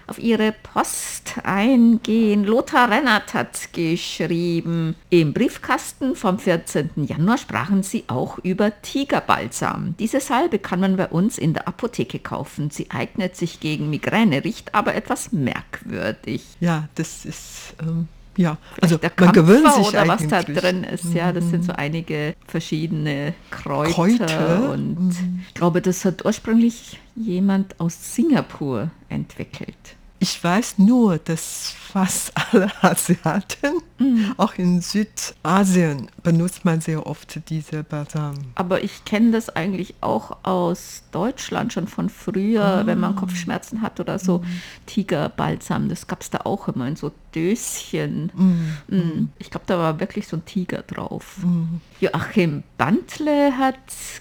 auf 0.07 0.19
ihre 0.19 0.51
Post 0.51 1.35
eingehen. 1.43 2.43
Lothar 2.43 2.89
Rennert 2.89 3.33
hat 3.33 3.73
geschrieben, 3.73 4.95
im 5.09 5.33
Briefkasten 5.33 6.15
vom 6.15 6.39
14. 6.39 6.91
Januar 6.95 7.37
sprachen 7.37 7.83
sie 7.83 8.05
auch 8.07 8.37
über 8.39 8.81
Tigerbalsam. 8.81 9.95
Diese 9.99 10.19
Salbe 10.19 10.59
kann 10.59 10.79
man 10.79 10.97
bei 10.97 11.07
uns 11.07 11.37
in 11.37 11.53
der 11.53 11.67
Apotheke 11.67 12.19
kaufen. 12.19 12.69
Sie 12.69 12.91
eignet 12.91 13.35
sich 13.35 13.59
gegen 13.59 13.89
Migräne, 13.89 14.43
riecht 14.43 14.75
aber 14.75 14.95
etwas 14.95 15.31
merkwürdig. 15.31 16.43
Ja, 16.59 16.87
das 16.95 17.25
ist... 17.25 17.75
Ähm 17.81 18.07
ja, 18.37 18.57
also 18.81 18.97
man 19.19 19.31
gewöhnt 19.31 19.71
sich 19.73 19.87
oder 19.87 20.07
was 20.07 20.27
da 20.27 20.43
drin 20.43 20.83
ist. 20.83 21.13
Ja, 21.13 21.31
das 21.31 21.49
sind 21.49 21.63
so 21.63 21.71
mhm. 21.71 21.79
einige 21.79 22.35
verschiedene 22.47 23.33
Kräuter. 23.49 23.93
Kräuter? 23.93 24.71
Und 24.71 25.09
mhm. 25.09 25.43
ich 25.47 25.53
glaube, 25.53 25.81
das 25.81 26.05
hat 26.05 26.25
ursprünglich 26.25 26.99
jemand 27.15 27.79
aus 27.79 28.15
Singapur 28.15 28.91
entwickelt. 29.09 29.75
Ich 30.19 30.43
weiß 30.43 30.79
nur, 30.79 31.17
dass 31.17 31.73
fast 31.95 32.33
alle 32.35 32.69
Asiaten, 32.81 33.81
mhm. 33.99 34.33
auch 34.37 34.55
in 34.55 34.81
Südasien, 34.81 36.09
benutzt 36.23 36.65
man 36.65 36.81
sehr 36.81 37.05
oft 37.05 37.49
diese 37.49 37.83
Balsam. 37.83 38.35
Aber 38.55 38.83
ich 38.83 39.05
kenne 39.05 39.31
das 39.31 39.49
eigentlich 39.49 39.95
auch 40.01 40.37
aus 40.43 41.03
Deutschland 41.11 41.73
schon 41.73 41.87
von 41.87 42.09
früher, 42.09 42.63
ah. 42.63 42.85
wenn 42.85 42.99
man 42.99 43.15
Kopfschmerzen 43.15 43.81
hat 43.81 43.99
oder 43.99 44.19
so. 44.19 44.39
Mhm. 44.39 44.61
Tigerbalsam, 44.85 45.89
das 45.89 46.07
gab 46.07 46.21
es 46.21 46.29
da 46.29 46.39
auch 46.43 46.67
immer 46.67 46.87
in 46.87 46.95
so 46.95 47.11
Döschen. 47.33 48.31
Mhm. 48.35 48.77
mhm. 48.87 49.29
Ich 49.37 49.49
glaube, 49.49 49.65
da 49.67 49.77
war 49.77 49.99
wirklich 49.99 50.27
so 50.27 50.37
ein 50.37 50.45
Tiger 50.45 50.81
drauf. 50.81 51.37
Mhm. 51.43 51.81
Joachim 51.99 52.63
Bantle 52.77 53.57
hat 53.57 53.75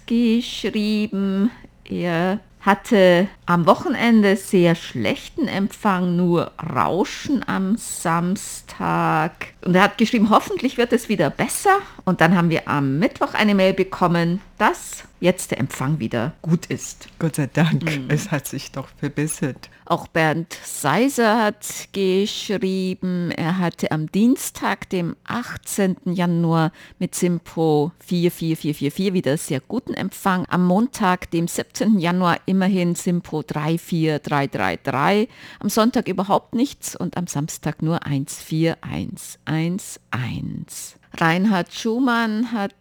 geschrieben, 0.07 1.51
er 1.85 2.41
hatte 2.64 3.28
am 3.44 3.66
Wochenende 3.66 4.37
sehr 4.37 4.75
schlechten 4.75 5.49
Empfang, 5.49 6.16
nur 6.16 6.52
Rauschen 6.75 7.47
am 7.47 7.76
Samstag. 7.76 9.49
Und 9.64 9.75
er 9.75 9.83
hat 9.83 9.99
geschrieben, 9.99 10.30
hoffentlich 10.30 10.78
wird 10.78 10.92
es 10.94 11.11
wieder 11.11 11.28
besser. 11.28 11.76
Und 12.06 12.23
dann 12.23 12.37
haben 12.37 12.49
wir 12.49 12.66
am 12.66 12.99
Mittwoch 12.99 13.35
eine 13.35 13.54
Mail 13.54 13.75
bekommen, 13.75 14.40
dass 14.56 15.04
jetzt 15.25 15.50
der 15.50 15.59
Empfang 15.59 15.99
wieder 15.99 16.35
gut 16.43 16.66
ist. 16.66 17.09
Gott 17.19 17.35
sei 17.37 17.47
Dank, 17.47 17.83
mhm. 17.83 18.09
es 18.09 18.31
hat 18.31 18.47
sich 18.47 18.73
doch 18.73 18.88
verbessert. 18.99 19.71
Auch 19.87 20.07
Bernd 20.07 20.54
Seiser 20.62 21.43
hat 21.43 21.88
geschrieben, 21.93 23.31
er 23.31 23.57
hatte 23.59 23.90
am 23.90 24.12
Dienstag, 24.12 24.90
dem 24.90 25.16
18. 25.25 25.97
Januar 26.04 26.73
mit 26.99 27.14
Simpo 27.14 27.93
44444 28.00 29.14
wieder 29.14 29.38
sehr 29.38 29.61
guten 29.61 29.95
Empfang. 29.95 30.45
Am 30.50 30.66
Montag, 30.66 31.31
dem 31.31 31.49
17. 31.49 31.99
Januar 31.99 32.37
immerhin 32.45 32.95
Simpo 32.95 33.43
34333. 33.43 35.31
Am 35.59 35.71
Sonntag 35.71 36.07
überhaupt 36.07 36.54
nichts 36.54 36.95
und 36.95 37.16
am 37.16 37.26
Samstag 37.26 37.81
nur 37.81 38.00
14111. 38.07 40.99
Reinhard 41.25 41.73
Schumann 41.73 42.52
hat 42.52 42.75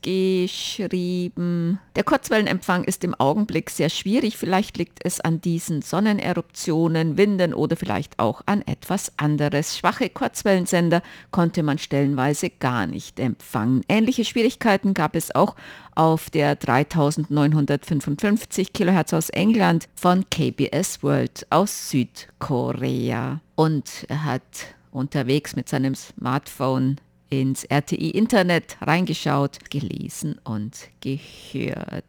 geschrieben, 0.00 1.78
der 1.96 2.02
Kurzwellenempfang 2.02 2.84
ist 2.84 3.04
im 3.04 3.14
Augenblick 3.14 3.68
sehr 3.68 3.90
schwierig. 3.90 4.38
Vielleicht 4.38 4.78
liegt 4.78 5.00
es 5.04 5.20
an 5.20 5.42
diesen 5.42 5.82
Sonneneruptionen, 5.82 7.18
Winden 7.18 7.52
oder 7.52 7.76
vielleicht 7.76 8.18
auch 8.18 8.40
an 8.46 8.62
etwas 8.62 9.12
anderes. 9.18 9.76
Schwache 9.76 10.08
Kurzwellensender 10.08 11.02
konnte 11.30 11.62
man 11.62 11.76
stellenweise 11.76 12.48
gar 12.48 12.86
nicht 12.86 13.20
empfangen. 13.20 13.82
Ähnliche 13.86 14.24
Schwierigkeiten 14.24 14.94
gab 14.94 15.14
es 15.14 15.34
auch 15.34 15.54
auf 15.94 16.30
der 16.30 16.56
3955 16.56 18.72
Kilohertz 18.72 19.12
aus 19.12 19.28
England 19.28 19.90
von 19.94 20.24
KBS 20.30 21.02
World 21.02 21.46
aus 21.50 21.90
Südkorea. 21.90 23.42
Und 23.56 24.06
er 24.08 24.24
hat 24.24 24.74
unterwegs 24.90 25.54
mit 25.54 25.68
seinem 25.68 25.94
Smartphone 25.94 26.96
ins 27.30 27.64
RTI-Internet 27.64 28.76
reingeschaut, 28.82 29.70
gelesen 29.70 30.38
und 30.44 30.76
gehört. 31.00 32.04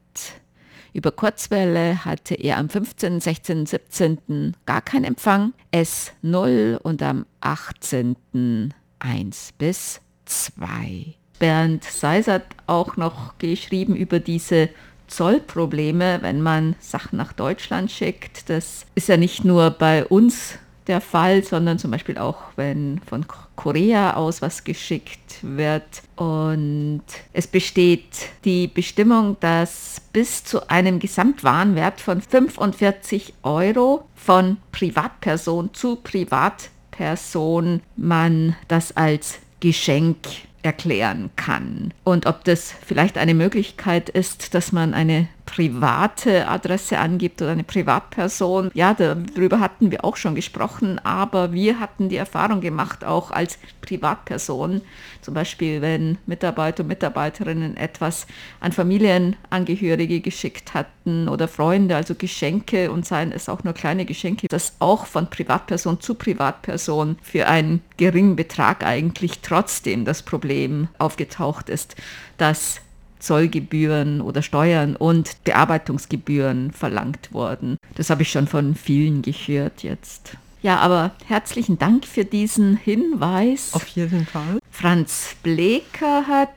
Über 0.93 1.11
Kurzwelle 1.11 2.03
hatte 2.03 2.35
er 2.35 2.57
am 2.57 2.67
15., 2.67 3.21
16., 3.21 3.65
17. 3.65 4.57
gar 4.65 4.81
keinen 4.81 5.05
Empfang, 5.05 5.53
S0 5.71 6.77
und 6.77 7.01
am 7.01 7.25
18. 7.39 8.73
1 8.99 9.53
bis 9.57 10.01
2. 10.25 11.15
Bernd 11.39 11.83
Seis 11.85 12.27
hat 12.27 12.43
auch 12.67 12.97
noch 12.97 13.37
geschrieben 13.37 13.95
über 13.95 14.19
diese 14.19 14.69
Zollprobleme, 15.07 16.19
wenn 16.21 16.41
man 16.41 16.75
Sachen 16.79 17.17
nach 17.17 17.33
Deutschland 17.33 17.91
schickt. 17.91 18.49
Das 18.49 18.85
ist 18.95 19.07
ja 19.07 19.17
nicht 19.17 19.43
nur 19.43 19.71
bei 19.71 20.05
uns 20.05 20.59
der 20.91 21.01
Fall, 21.01 21.41
sondern 21.43 21.79
zum 21.79 21.89
Beispiel 21.89 22.17
auch, 22.17 22.37
wenn 22.57 22.99
von 23.07 23.25
Korea 23.55 24.15
aus 24.15 24.41
was 24.41 24.65
geschickt 24.65 25.37
wird. 25.41 26.03
Und 26.17 27.03
es 27.31 27.47
besteht 27.47 28.29
die 28.43 28.67
Bestimmung, 28.67 29.37
dass 29.39 30.01
bis 30.11 30.43
zu 30.43 30.69
einem 30.69 30.99
Gesamtwarenwert 30.99 32.01
von 32.01 32.21
45 32.21 33.33
Euro 33.43 34.03
von 34.15 34.57
Privatperson 34.73 35.73
zu 35.73 35.95
Privatperson 35.95 37.81
man 37.95 38.57
das 38.67 38.97
als 38.97 39.39
Geschenk 39.61 40.17
erklären 40.61 41.29
kann. 41.37 41.93
Und 42.03 42.25
ob 42.25 42.43
das 42.43 42.73
vielleicht 42.85 43.17
eine 43.17 43.33
Möglichkeit 43.33 44.09
ist, 44.09 44.53
dass 44.53 44.73
man 44.73 44.93
eine 44.93 45.29
private 45.51 46.47
Adresse 46.47 46.97
angibt 46.97 47.41
oder 47.41 47.51
eine 47.51 47.65
Privatperson. 47.65 48.71
Ja, 48.73 48.93
darüber 48.93 49.59
hatten 49.59 49.91
wir 49.91 50.05
auch 50.05 50.15
schon 50.15 50.33
gesprochen, 50.33 50.97
aber 50.99 51.51
wir 51.51 51.79
hatten 51.81 52.07
die 52.07 52.15
Erfahrung 52.15 52.61
gemacht, 52.61 53.03
auch 53.03 53.31
als 53.31 53.59
Privatperson, 53.81 54.81
zum 55.21 55.33
Beispiel 55.33 55.81
wenn 55.81 56.17
Mitarbeiter 56.25 56.83
und 56.83 56.87
Mitarbeiterinnen 56.87 57.75
etwas 57.75 58.27
an 58.61 58.71
Familienangehörige 58.71 60.21
geschickt 60.21 60.73
hatten 60.73 61.27
oder 61.27 61.49
Freunde, 61.49 61.97
also 61.97 62.15
Geschenke 62.15 62.89
und 62.89 63.05
seien 63.05 63.33
es 63.33 63.49
auch 63.49 63.65
nur 63.65 63.73
kleine 63.73 64.05
Geschenke, 64.05 64.47
dass 64.47 64.75
auch 64.79 65.05
von 65.05 65.29
Privatperson 65.29 65.99
zu 65.99 66.15
Privatperson 66.15 67.17
für 67.21 67.47
einen 67.47 67.81
geringen 67.97 68.37
Betrag 68.37 68.85
eigentlich 68.85 69.39
trotzdem 69.41 70.05
das 70.05 70.23
Problem 70.23 70.87
aufgetaucht 70.97 71.67
ist, 71.67 71.95
dass 72.37 72.79
Zollgebühren 73.21 74.21
oder 74.21 74.41
Steuern 74.41 74.95
und 74.95 75.43
Bearbeitungsgebühren 75.43 76.71
verlangt 76.71 77.33
worden. 77.33 77.77
Das 77.95 78.09
habe 78.09 78.23
ich 78.23 78.31
schon 78.31 78.47
von 78.47 78.75
vielen 78.75 79.21
gehört 79.21 79.83
jetzt. 79.83 80.37
Ja, 80.61 80.77
aber 80.77 81.11
herzlichen 81.25 81.79
Dank 81.79 82.05
für 82.05 82.23
diesen 82.23 82.77
Hinweis. 82.77 83.73
Auf 83.73 83.87
jeden 83.87 84.25
Fall. 84.25 84.59
Franz 84.69 85.35
Bleker 85.41 86.27
hat 86.27 86.49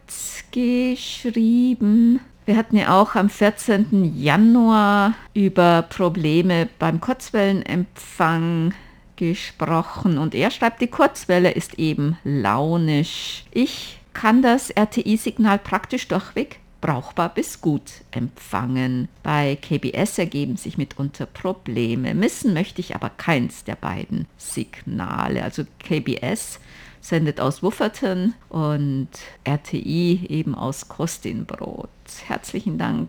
geschrieben, 0.50 2.21
wir 2.44 2.56
hatten 2.59 2.76
ja 2.76 3.00
auch 3.00 3.14
am 3.14 3.30
14. 3.30 4.12
Januar 4.21 5.14
über 5.33 5.83
Probleme 5.83 6.68
beim 6.78 7.00
Kurzwellenempfang 7.00 8.75
gesprochen 9.16 10.18
und 10.18 10.35
er 10.35 10.50
schreibt, 10.50 10.83
die 10.83 10.88
Kurzwelle 10.88 11.52
ist 11.52 11.78
eben 11.78 12.18
launisch. 12.25 13.44
Ich 13.52 14.00
kann 14.14 14.42
das 14.42 14.71
RTI-Signal 14.71 15.59
praktisch 15.59 16.09
durchweg 16.09 16.61
brauchbar 16.85 17.33
bis 17.33 17.62
gut 17.62 18.02
empfangen. 18.11 19.09
Bei 19.23 19.56
KBS 19.56 20.18
ergeben 20.18 20.59
sich 20.59 20.76
mitunter 20.76 21.25
Probleme. 21.25 22.14
Missen 22.14 22.52
möchte 22.52 22.83
ich 22.83 22.94
aber 22.94 23.09
keins 23.09 23.64
der 23.64 23.76
beiden 23.76 24.26
Signale. 24.37 25.42
Also 25.44 25.64
KBS 25.78 26.61
sendet 27.00 27.40
aus 27.40 27.62
Wufferton 27.62 28.35
und 28.50 29.09
RTI 29.44 30.26
eben 30.28 30.54
aus 30.54 30.87
Kostinbrot. 30.87 31.88
Herzlichen 32.26 32.76
Dank 32.76 33.09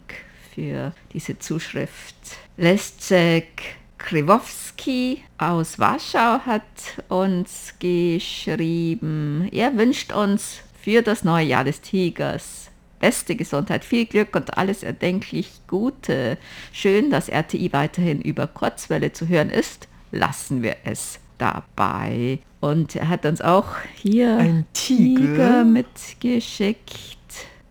für 0.53 0.93
diese 1.11 1.37
Zuschrift. 1.37 2.15
Leszek 2.55 3.75
Krywowski 3.97 5.21
aus 5.37 5.79
Warschau 5.79 6.39
hat 6.45 6.63
uns 7.09 7.73
geschrieben, 7.79 9.49
er 9.51 9.75
wünscht 9.75 10.13
uns 10.13 10.59
für 10.85 11.01
das 11.01 11.23
neue 11.23 11.47
Jahr 11.47 11.63
des 11.63 11.81
Tigers 11.81 12.69
beste 12.99 13.35
Gesundheit, 13.35 13.83
viel 13.83 14.05
Glück 14.05 14.35
und 14.35 14.55
alles 14.59 14.83
erdenklich 14.83 15.49
Gute. 15.67 16.37
Schön, 16.71 17.09
dass 17.09 17.27
RTI 17.27 17.73
weiterhin 17.73 18.21
über 18.21 18.45
Kurzwelle 18.45 19.11
zu 19.11 19.27
hören 19.27 19.49
ist. 19.49 19.87
Lassen 20.11 20.61
wir 20.61 20.75
es 20.83 21.19
dabei. 21.39 22.37
Und 22.59 22.95
er 22.95 23.09
hat 23.09 23.25
uns 23.25 23.41
auch 23.41 23.65
hier 23.95 24.37
ein 24.37 24.67
Tiger, 24.73 25.21
Tiger 25.21 25.63
mitgeschickt. 25.63 27.17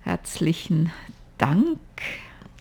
Herzlichen 0.03 0.91
Dank. 1.39 1.79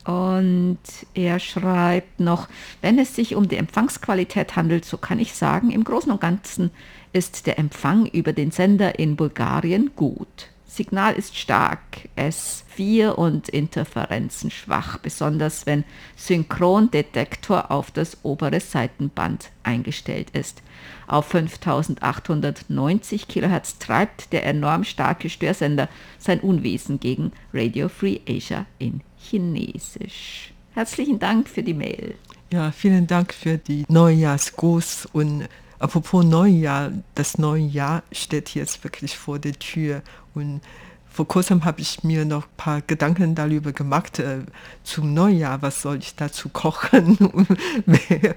Und 0.05 0.79
er 1.13 1.39
schreibt 1.39 2.19
noch, 2.19 2.49
wenn 2.81 2.99
es 2.99 3.15
sich 3.15 3.35
um 3.35 3.47
die 3.47 3.55
Empfangsqualität 3.55 4.55
handelt, 4.55 4.85
so 4.85 4.97
kann 4.97 5.19
ich 5.19 5.33
sagen, 5.33 5.71
im 5.71 5.83
Großen 5.83 6.11
und 6.11 6.19
Ganzen 6.19 6.71
ist 7.13 7.47
der 7.47 7.57
Empfang 7.57 8.05
über 8.07 8.33
den 8.33 8.51
Sender 8.51 8.99
in 8.99 9.15
Bulgarien 9.15 9.91
gut. 9.95 10.49
Signal 10.73 11.13
ist 11.13 11.37
stark, 11.37 12.09
S4 12.17 13.09
und 13.09 13.47
Interferenzen 13.47 14.49
schwach, 14.49 14.97
besonders 14.97 15.67
wenn 15.67 15.83
Synchrondetektor 16.15 17.69
auf 17.69 17.91
das 17.91 18.17
obere 18.23 18.59
Seitenband 18.59 19.51
eingestellt 19.61 20.31
ist. 20.31 20.63
Auf 21.05 21.27
5890 21.27 23.27
kHz 23.27 23.77
treibt 23.77 24.33
der 24.33 24.47
enorm 24.47 24.83
starke 24.83 25.29
Störsender 25.29 25.89
sein 26.17 26.39
Unwesen 26.39 26.99
gegen 26.99 27.33
Radio 27.53 27.87
Free 27.87 28.21
Asia 28.27 28.65
in 28.79 29.01
Chinesisch. 29.29 30.53
Herzlichen 30.73 31.19
Dank 31.19 31.47
für 31.47 31.63
die 31.63 31.73
Mail. 31.73 32.15
Ja, 32.51 32.71
vielen 32.71 33.07
Dank 33.07 33.33
für 33.33 33.57
die 33.57 33.85
Neujahrsgruß 33.87 35.07
und 35.13 35.47
apropos 35.79 36.23
Neujahr, 36.23 36.91
das 37.15 37.37
neue 37.37 37.63
Jahr 37.63 38.03
steht 38.11 38.53
jetzt 38.55 38.83
wirklich 38.83 39.17
vor 39.17 39.39
der 39.39 39.53
Tür 39.53 40.01
und 40.35 40.61
vor 41.13 41.27
kurzem 41.27 41.63
habe 41.63 41.79
ich 41.79 42.03
mir 42.03 42.25
noch 42.25 42.45
ein 42.45 42.57
paar 42.57 42.81
Gedanken 42.81 43.35
darüber 43.35 43.71
gemacht, 43.71 44.17
äh, 44.17 44.39
zum 44.83 45.13
Neujahr, 45.13 45.61
was 45.61 45.83
soll 45.83 45.97
ich 45.97 46.15
dazu 46.15 46.49
kochen, 46.49 47.17
wer 47.85 48.35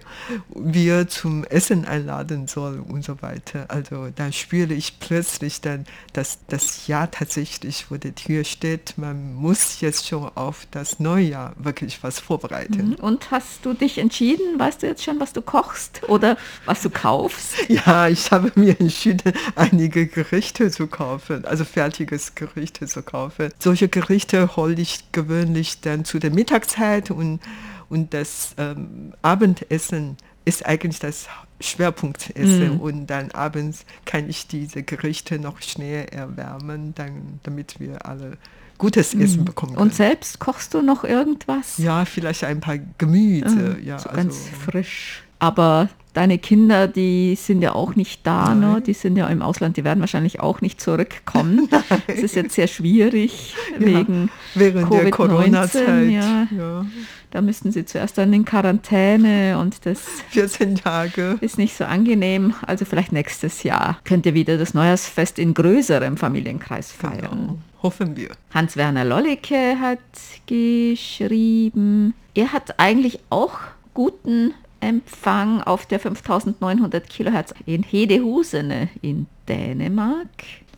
wir 0.55 1.09
zum 1.09 1.45
Essen 1.45 1.87
einladen 1.87 2.47
soll 2.49 2.81
und 2.81 3.03
so 3.03 3.23
weiter. 3.23 3.65
Also 3.69 4.09
da 4.15 4.31
spüre 4.31 4.75
ich 4.75 5.01
plötzlich 5.01 5.63
dann, 5.63 5.87
dass 6.13 6.39
das 6.49 6.87
Jahr 6.87 7.11
tatsächlich 7.11 7.87
vor 7.87 7.97
der 7.97 8.15
Tür 8.15 8.45
steht. 8.45 8.99
Man 8.99 9.35
muss 9.35 9.81
jetzt 9.81 10.07
schon 10.07 10.31
auf 10.35 10.67
das 10.71 11.01
Neujahr 11.01 11.55
wirklich 11.57 12.03
was 12.03 12.21
vorbereiten. 12.21 12.91
Mhm. 12.91 12.95
Und 12.97 13.31
hast 13.31 13.65
du 13.65 13.73
dich 13.73 13.97
entschieden? 13.97 14.59
Weißt 14.59 14.83
du 14.83 14.87
jetzt 14.87 15.03
schon, 15.03 15.19
was 15.19 15.33
du 15.33 15.41
kochst 15.41 16.03
oder 16.09 16.37
was 16.67 16.83
du 16.83 16.91
kaufst? 16.91 17.55
Ja, 17.69 18.09
ich 18.09 18.31
habe 18.31 18.53
mir 18.55 18.79
entschieden, 18.79 19.33
einige 19.55 20.07
Gerichte 20.07 20.71
zu 20.71 20.87
kaufen, 20.87 21.47
also 21.47 21.65
fertiges 21.65 22.35
Gericht 22.35 22.66
Gerichte 22.67 22.87
zu 22.87 23.03
kaufen. 23.03 23.51
Solche 23.59 23.89
Gerichte 23.89 24.57
hole 24.57 24.75
ich 24.75 25.13
gewöhnlich 25.13 25.81
dann 25.81 26.05
zu 26.05 26.19
der 26.19 26.31
Mittagszeit 26.31 27.11
und, 27.11 27.41
und 27.89 28.13
das 28.13 28.55
ähm, 28.59 29.15
Abendessen 29.23 30.17
ist 30.45 30.67
eigentlich 30.67 30.99
das 30.99 31.29
Schwerpunktessen 31.61 32.77
mm. 32.77 32.81
und 32.81 33.07
dann 33.07 33.31
abends 33.31 33.85
kann 34.05 34.29
ich 34.29 34.47
diese 34.47 34.83
Gerichte 34.83 35.39
noch 35.39 35.63
schnell 35.63 36.07
erwärmen, 36.07 36.95
dann, 36.95 37.41
damit 37.43 37.81
wir 37.81 38.05
alle 38.07 38.37
gutes 38.79 39.15
mhm. 39.15 39.23
Essen 39.23 39.45
bekommen 39.45 39.75
können. 39.75 39.89
Und 39.89 39.95
selbst 39.95 40.39
kochst 40.39 40.75
du 40.75 40.83
noch 40.83 41.03
irgendwas? 41.03 41.79
Ja, 41.79 42.05
vielleicht 42.05 42.45
ein 42.45 42.61
paar 42.61 42.77
Gemüse. 42.99 43.79
ja, 43.83 43.99
so 43.99 44.11
also, 44.11 44.17
ganz 44.17 44.49
frisch. 44.65 45.25
Aber 45.39 45.89
deine 46.17 46.39
Kinder, 46.39 46.89
die 46.89 47.35
sind 47.35 47.61
ja 47.61 47.75
auch 47.75 47.95
nicht 47.95 48.27
da, 48.27 48.55
ne? 48.55 48.81
die 48.81 48.95
sind 48.95 49.17
ja 49.17 49.27
im 49.29 49.43
Ausland, 49.43 49.77
die 49.77 49.85
werden 49.85 50.01
wahrscheinlich 50.01 50.41
auch 50.41 50.61
nicht 50.61 50.81
zurückkommen. 50.81 51.69
Es 52.09 52.23
ist 52.23 52.37
jetzt 52.37 52.55
sehr 52.55 52.67
schwierig 52.67 53.55
ja, 53.79 53.87
wegen 53.87 54.31
während 54.55 54.93
der 54.93 55.11
Corona-Zeit. 55.11 56.11
Ja. 56.11 56.47
ja. 56.57 56.87
Da 57.31 57.43
müssten 57.43 57.73
sie 57.73 57.85
zuerst 57.85 58.17
dann 58.19 58.33
in 58.33 58.45
Quarantäne 58.45 59.59
und 59.59 59.85
das 59.85 60.01
14 60.31 60.77
Tage 60.77 61.37
ist 61.41 61.59
nicht 61.59 61.77
so 61.77 61.85
angenehm. 61.85 62.55
Also 62.67 62.85
vielleicht 62.85 63.13
nächstes 63.13 63.63
Jahr 63.63 63.99
könnt 64.05 64.25
ihr 64.27 64.35
wieder 64.35 64.57
das 64.57 64.75
Neujahrsfest 64.75 65.39
in 65.39 65.53
größerem 65.55 66.17
Familienkreis 66.17 66.93
feiern. 66.93 67.31
Genau. 67.31 67.59
Hoffen 67.83 68.17
wir. 68.17 68.31
Hans-Werner 68.55 69.05
Lollicke 69.05 69.79
hat 69.81 69.99
geschrieben, 70.47 72.15
er 72.35 72.53
hat 72.53 72.79
eigentlich 72.79 73.21
auch 73.29 73.59
guten 73.93 74.55
Empfang 74.81 75.63
auf 75.63 75.87
der 75.87 76.01
5900 76.01 77.09
Kilohertz 77.09 77.55
in 77.65 77.83
Hedehusene 77.83 78.89
in 79.03 79.27
Dänemark. 79.49 80.29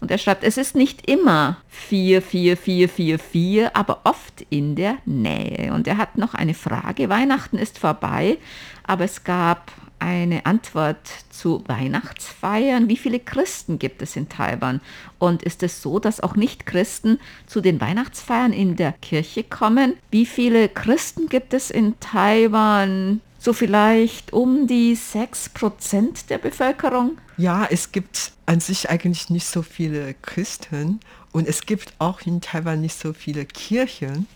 Und 0.00 0.10
er 0.10 0.18
schreibt, 0.18 0.44
es 0.44 0.56
ist 0.56 0.76
nicht 0.76 1.10
immer 1.10 1.56
44444, 1.68 3.74
aber 3.74 4.00
oft 4.04 4.46
in 4.48 4.76
der 4.76 4.98
Nähe. 5.04 5.72
Und 5.72 5.88
er 5.88 5.96
hat 5.96 6.18
noch 6.18 6.34
eine 6.34 6.54
Frage. 6.54 7.08
Weihnachten 7.08 7.58
ist 7.58 7.78
vorbei, 7.78 8.38
aber 8.84 9.04
es 9.04 9.24
gab 9.24 9.72
eine 9.98 10.46
Antwort 10.46 11.08
zu 11.30 11.64
Weihnachtsfeiern. 11.66 12.88
Wie 12.88 12.96
viele 12.96 13.18
Christen 13.18 13.80
gibt 13.80 14.00
es 14.02 14.14
in 14.14 14.28
Taiwan? 14.28 14.80
Und 15.18 15.42
ist 15.42 15.64
es 15.64 15.82
so, 15.82 15.98
dass 15.98 16.20
auch 16.20 16.36
Nicht-Christen 16.36 17.18
zu 17.46 17.60
den 17.60 17.80
Weihnachtsfeiern 17.80 18.52
in 18.52 18.76
der 18.76 18.92
Kirche 18.92 19.42
kommen? 19.42 19.94
Wie 20.12 20.26
viele 20.26 20.68
Christen 20.68 21.28
gibt 21.28 21.52
es 21.52 21.70
in 21.70 21.98
Taiwan? 21.98 23.20
So 23.48 23.54
vielleicht 23.54 24.34
um 24.34 24.66
die 24.66 24.94
6% 24.94 26.26
der 26.28 26.36
Bevölkerung? 26.36 27.16
Ja, 27.38 27.66
es 27.70 27.92
gibt 27.92 28.32
an 28.44 28.60
sich 28.60 28.90
eigentlich 28.90 29.30
nicht 29.30 29.46
so 29.46 29.62
viele 29.62 30.12
Christen 30.20 31.00
und 31.32 31.48
es 31.48 31.62
gibt 31.62 31.94
auch 31.98 32.20
in 32.26 32.42
Taiwan 32.42 32.82
nicht 32.82 32.98
so 32.98 33.14
viele 33.14 33.46
Kirchen. 33.46 34.26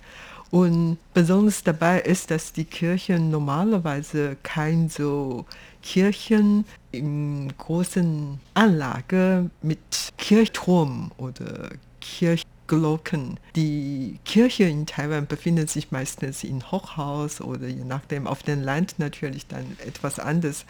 Und 0.51 0.97
besonders 1.13 1.63
dabei 1.63 2.01
ist, 2.01 2.31
dass 2.31 2.55
die 2.55 2.65
Kirchen 2.65 3.31
normalerweise 3.31 4.39
kein 4.43 4.89
so 4.89 5.45
Kirchen 5.83 6.65
in 6.91 7.53
großen 7.59 8.41
Anlage 8.55 9.51
mit 9.61 9.79
Kirchturm 10.17 11.13
oder 11.19 11.69
Kirch 12.01 12.45
Glocken. 12.73 13.39
Die 13.55 14.19
Kirche 14.25 14.65
in 14.65 14.87
Taiwan 14.87 15.27
befindet 15.27 15.69
sich 15.69 15.91
meistens 15.91 16.43
in 16.43 16.63
Hochhaus 16.71 17.43
oder 17.43 17.69
je 17.69 17.85
nachdem 17.85 18.27
auf 18.27 18.43
dem 18.43 18.63
Land 18.63 18.95
natürlich 18.97 19.47
dann 19.47 19.77
etwas 19.87 20.19
anders. 20.19 20.65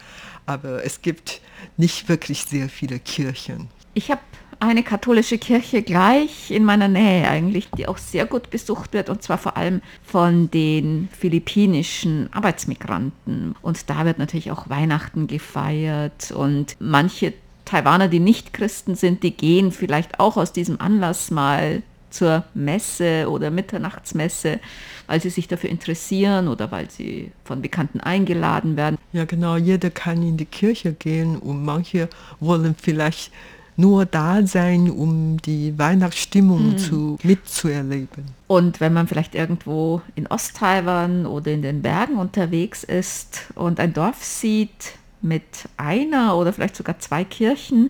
Aber 0.45 0.83
es 0.83 1.01
gibt 1.01 1.39
nicht 1.77 2.09
wirklich 2.09 2.43
sehr 2.43 2.67
viele 2.67 2.99
Kirchen. 2.99 3.69
Ich 3.93 4.11
habe 4.11 4.19
eine 4.59 4.83
katholische 4.83 5.37
Kirche 5.37 5.81
gleich 5.81 6.51
in 6.51 6.65
meiner 6.65 6.89
Nähe 6.89 7.25
eigentlich, 7.29 7.69
die 7.71 7.87
auch 7.87 7.97
sehr 7.97 8.25
gut 8.25 8.49
besucht 8.49 8.91
wird 8.91 9.09
und 9.09 9.23
zwar 9.23 9.37
vor 9.37 9.55
allem 9.55 9.81
von 10.03 10.51
den 10.51 11.07
philippinischen 11.17 12.27
Arbeitsmigranten. 12.33 13.55
Und 13.61 13.89
da 13.89 14.03
wird 14.03 14.19
natürlich 14.19 14.51
auch 14.51 14.67
Weihnachten 14.69 15.27
gefeiert 15.27 16.33
und 16.33 16.75
manche 16.81 17.33
Taiwaner, 17.63 18.09
die 18.09 18.19
nicht 18.19 18.53
Christen 18.53 18.95
sind, 18.95 19.23
die 19.23 19.31
gehen 19.31 19.71
vielleicht 19.71 20.19
auch 20.19 20.35
aus 20.35 20.51
diesem 20.51 20.81
Anlass 20.81 21.31
mal 21.31 21.81
zur 22.13 22.43
Messe 22.53 23.29
oder 23.29 23.51
Mitternachtsmesse, 23.51 24.59
weil 25.07 25.21
sie 25.21 25.29
sich 25.29 25.47
dafür 25.47 25.69
interessieren 25.69 26.47
oder 26.47 26.71
weil 26.71 26.89
sie 26.89 27.31
von 27.43 27.61
Bekannten 27.61 27.99
eingeladen 27.99 28.77
werden. 28.77 28.97
Ja, 29.11 29.25
genau, 29.25 29.57
jeder 29.57 29.89
kann 29.89 30.21
in 30.23 30.37
die 30.37 30.45
Kirche 30.45 30.93
gehen 30.93 31.37
und 31.37 31.63
manche 31.63 32.07
wollen 32.39 32.75
vielleicht 32.79 33.31
nur 33.75 34.05
da 34.05 34.45
sein, 34.45 34.89
um 34.89 35.41
die 35.41 35.77
Weihnachtsstimmung 35.77 36.77
zu, 36.77 37.17
mitzuerleben. 37.23 38.25
Und 38.47 38.79
wenn 38.79 38.93
man 38.93 39.07
vielleicht 39.07 39.33
irgendwo 39.33 40.01
in 40.15 40.27
Osttaiwan 40.27 41.25
oder 41.25 41.51
in 41.51 41.63
den 41.63 41.81
Bergen 41.81 42.17
unterwegs 42.17 42.83
ist 42.83 43.51
und 43.55 43.79
ein 43.79 43.93
Dorf 43.93 44.23
sieht 44.23 44.93
mit 45.21 45.43
einer 45.77 46.37
oder 46.37 46.53
vielleicht 46.53 46.75
sogar 46.75 46.99
zwei 46.99 47.23
Kirchen, 47.23 47.89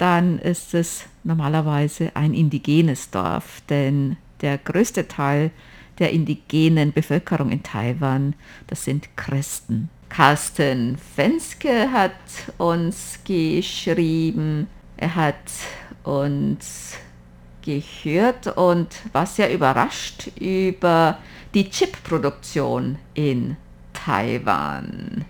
dann 0.00 0.38
ist 0.38 0.72
es 0.72 1.04
normalerweise 1.24 2.12
ein 2.14 2.32
indigenes 2.32 3.10
Dorf, 3.10 3.60
denn 3.68 4.16
der 4.40 4.56
größte 4.56 5.06
Teil 5.08 5.50
der 5.98 6.10
indigenen 6.10 6.94
Bevölkerung 6.94 7.50
in 7.50 7.62
Taiwan, 7.62 8.34
das 8.66 8.84
sind 8.84 9.14
Christen. 9.16 9.90
Carsten 10.08 10.96
Fenske 10.96 11.92
hat 11.92 12.12
uns 12.56 13.18
geschrieben, 13.24 14.68
er 14.96 15.14
hat 15.14 15.52
uns 16.02 16.96
gehört 17.62 18.56
und 18.56 18.88
war 19.12 19.26
sehr 19.26 19.52
überrascht 19.52 20.30
über 20.40 21.18
die 21.52 21.68
Chip-Produktion 21.68 22.96
in 23.12 23.58
Taiwan. 23.92 25.26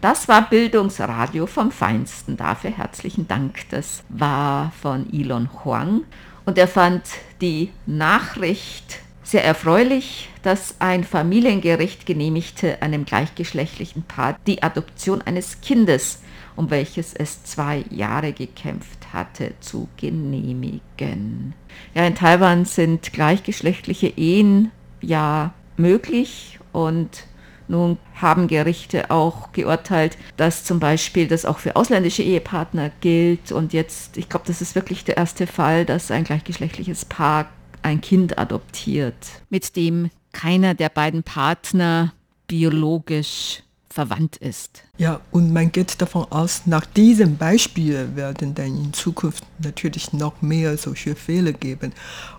Das 0.00 0.28
war 0.28 0.48
Bildungsradio 0.48 1.46
vom 1.46 1.70
Feinsten. 1.70 2.36
Dafür 2.36 2.70
herzlichen 2.70 3.26
Dank. 3.26 3.68
Das 3.70 4.04
war 4.08 4.72
von 4.80 5.12
Elon 5.12 5.48
Huang. 5.64 6.02
Und 6.44 6.58
er 6.58 6.68
fand 6.68 7.02
die 7.40 7.70
Nachricht 7.86 9.00
sehr 9.22 9.44
erfreulich, 9.44 10.28
dass 10.42 10.76
ein 10.78 11.02
Familiengericht 11.02 12.06
genehmigte 12.06 12.80
einem 12.82 13.04
gleichgeschlechtlichen 13.04 14.04
Paar 14.04 14.38
die 14.46 14.62
Adoption 14.62 15.20
eines 15.22 15.60
Kindes, 15.60 16.22
um 16.54 16.70
welches 16.70 17.12
es 17.12 17.42
zwei 17.42 17.84
Jahre 17.90 18.32
gekämpft 18.32 19.12
hatte, 19.12 19.54
zu 19.58 19.88
genehmigen. 19.96 21.54
Ja, 21.94 22.06
in 22.06 22.14
Taiwan 22.14 22.64
sind 22.64 23.12
gleichgeschlechtliche 23.12 24.08
Ehen 24.08 24.70
ja 25.00 25.52
möglich 25.76 26.60
und 26.72 27.24
nun 27.68 27.98
haben 28.14 28.48
Gerichte 28.48 29.10
auch 29.10 29.52
geurteilt, 29.52 30.16
dass 30.36 30.64
zum 30.64 30.80
Beispiel 30.80 31.26
das 31.26 31.44
auch 31.44 31.58
für 31.58 31.76
ausländische 31.76 32.22
Ehepartner 32.22 32.90
gilt. 33.00 33.52
Und 33.52 33.72
jetzt, 33.72 34.16
ich 34.16 34.28
glaube, 34.28 34.46
das 34.46 34.60
ist 34.60 34.74
wirklich 34.74 35.04
der 35.04 35.16
erste 35.16 35.46
Fall, 35.46 35.84
dass 35.84 36.10
ein 36.10 36.24
gleichgeschlechtliches 36.24 37.04
Paar 37.04 37.48
ein 37.82 38.00
Kind 38.00 38.38
adoptiert, 38.38 39.14
mit 39.48 39.76
dem 39.76 40.10
keiner 40.32 40.74
der 40.74 40.88
beiden 40.88 41.22
Partner 41.22 42.12
biologisch 42.46 43.62
verwandt 43.88 44.36
ist. 44.36 44.82
Ja, 44.98 45.20
und 45.30 45.52
man 45.54 45.72
geht 45.72 46.02
davon 46.02 46.26
aus, 46.30 46.62
nach 46.66 46.84
diesem 46.84 47.38
Beispiel 47.38 48.14
werden 48.14 48.54
dann 48.54 48.76
in 48.76 48.92
Zukunft 48.92 49.44
natürlich 49.58 50.12
noch 50.12 50.42
mehr 50.42 50.76
solche 50.76 51.14
Fälle 51.14 51.54
geben. 51.54 51.92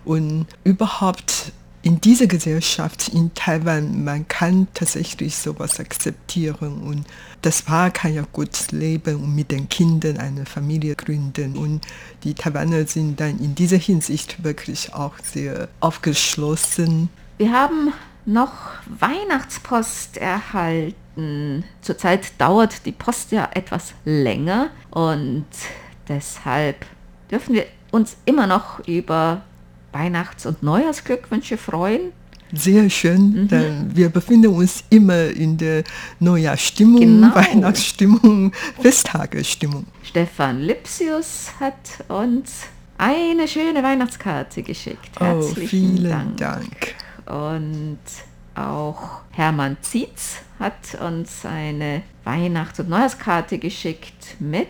Und 0.04 0.46
überhaupt 0.62 1.52
in 1.82 2.00
dieser 2.00 2.26
Gesellschaft 2.26 3.08
in 3.08 3.32
Taiwan, 3.34 4.04
man 4.04 4.26
kann 4.26 4.66
tatsächlich 4.74 5.36
sowas 5.36 5.78
akzeptieren 5.78 6.82
und 6.82 7.06
das 7.42 7.62
Paar 7.62 7.90
kann 7.90 8.14
ja 8.14 8.24
gut 8.32 8.72
leben 8.72 9.16
und 9.16 9.34
mit 9.34 9.50
den 9.50 9.68
Kindern 9.68 10.16
eine 10.18 10.44
Familie 10.44 10.96
gründen 10.96 11.56
und 11.56 11.80
die 12.24 12.34
Taiwaner 12.34 12.86
sind 12.86 13.20
dann 13.20 13.38
in 13.38 13.54
dieser 13.54 13.76
Hinsicht 13.76 14.42
wirklich 14.42 14.92
auch 14.92 15.14
sehr 15.22 15.68
aufgeschlossen. 15.80 17.08
Wir 17.38 17.52
haben 17.52 17.92
noch 18.26 18.52
Weihnachtspost 18.98 20.16
erhalten. 20.16 21.64
Zurzeit 21.80 22.32
dauert 22.38 22.84
die 22.84 22.92
Post 22.92 23.32
ja 23.32 23.48
etwas 23.54 23.94
länger 24.04 24.70
und 24.90 25.46
deshalb 26.08 26.84
dürfen 27.30 27.54
wir 27.54 27.66
uns 27.90 28.16
immer 28.24 28.46
noch 28.46 28.86
über 28.86 29.42
Weihnachts- 29.92 30.46
und 30.46 30.62
Neujahrsglückwünsche 30.62 31.56
freuen. 31.56 32.12
Sehr 32.52 32.88
schön, 32.88 33.32
mhm. 33.32 33.48
denn 33.48 33.90
wir 33.94 34.08
befinden 34.08 34.54
uns 34.54 34.82
immer 34.88 35.26
in 35.26 35.58
der 35.58 35.84
Neujahrsstimmung, 36.18 37.00
genau. 37.00 37.34
Weihnachtsstimmung, 37.34 38.52
Festtagesstimmung. 38.80 39.86
Stefan 40.02 40.60
Lipsius 40.60 41.50
hat 41.60 42.04
uns 42.08 42.62
eine 42.96 43.46
schöne 43.46 43.82
Weihnachtskarte 43.82 44.62
geschickt. 44.62 45.10
Oh, 45.20 45.24
Herzlichen 45.24 45.62
oh, 45.62 45.68
vielen 45.68 46.36
Dank. 46.36 46.36
Dank. 46.38 46.94
Und 47.26 47.98
auch 48.54 49.20
Hermann 49.30 49.76
Zietz 49.82 50.38
hat 50.58 51.00
uns 51.00 51.44
eine 51.44 52.02
Weihnachts- 52.24 52.80
und 52.80 52.88
Neujahrskarte 52.88 53.58
geschickt 53.58 54.36
mit 54.40 54.68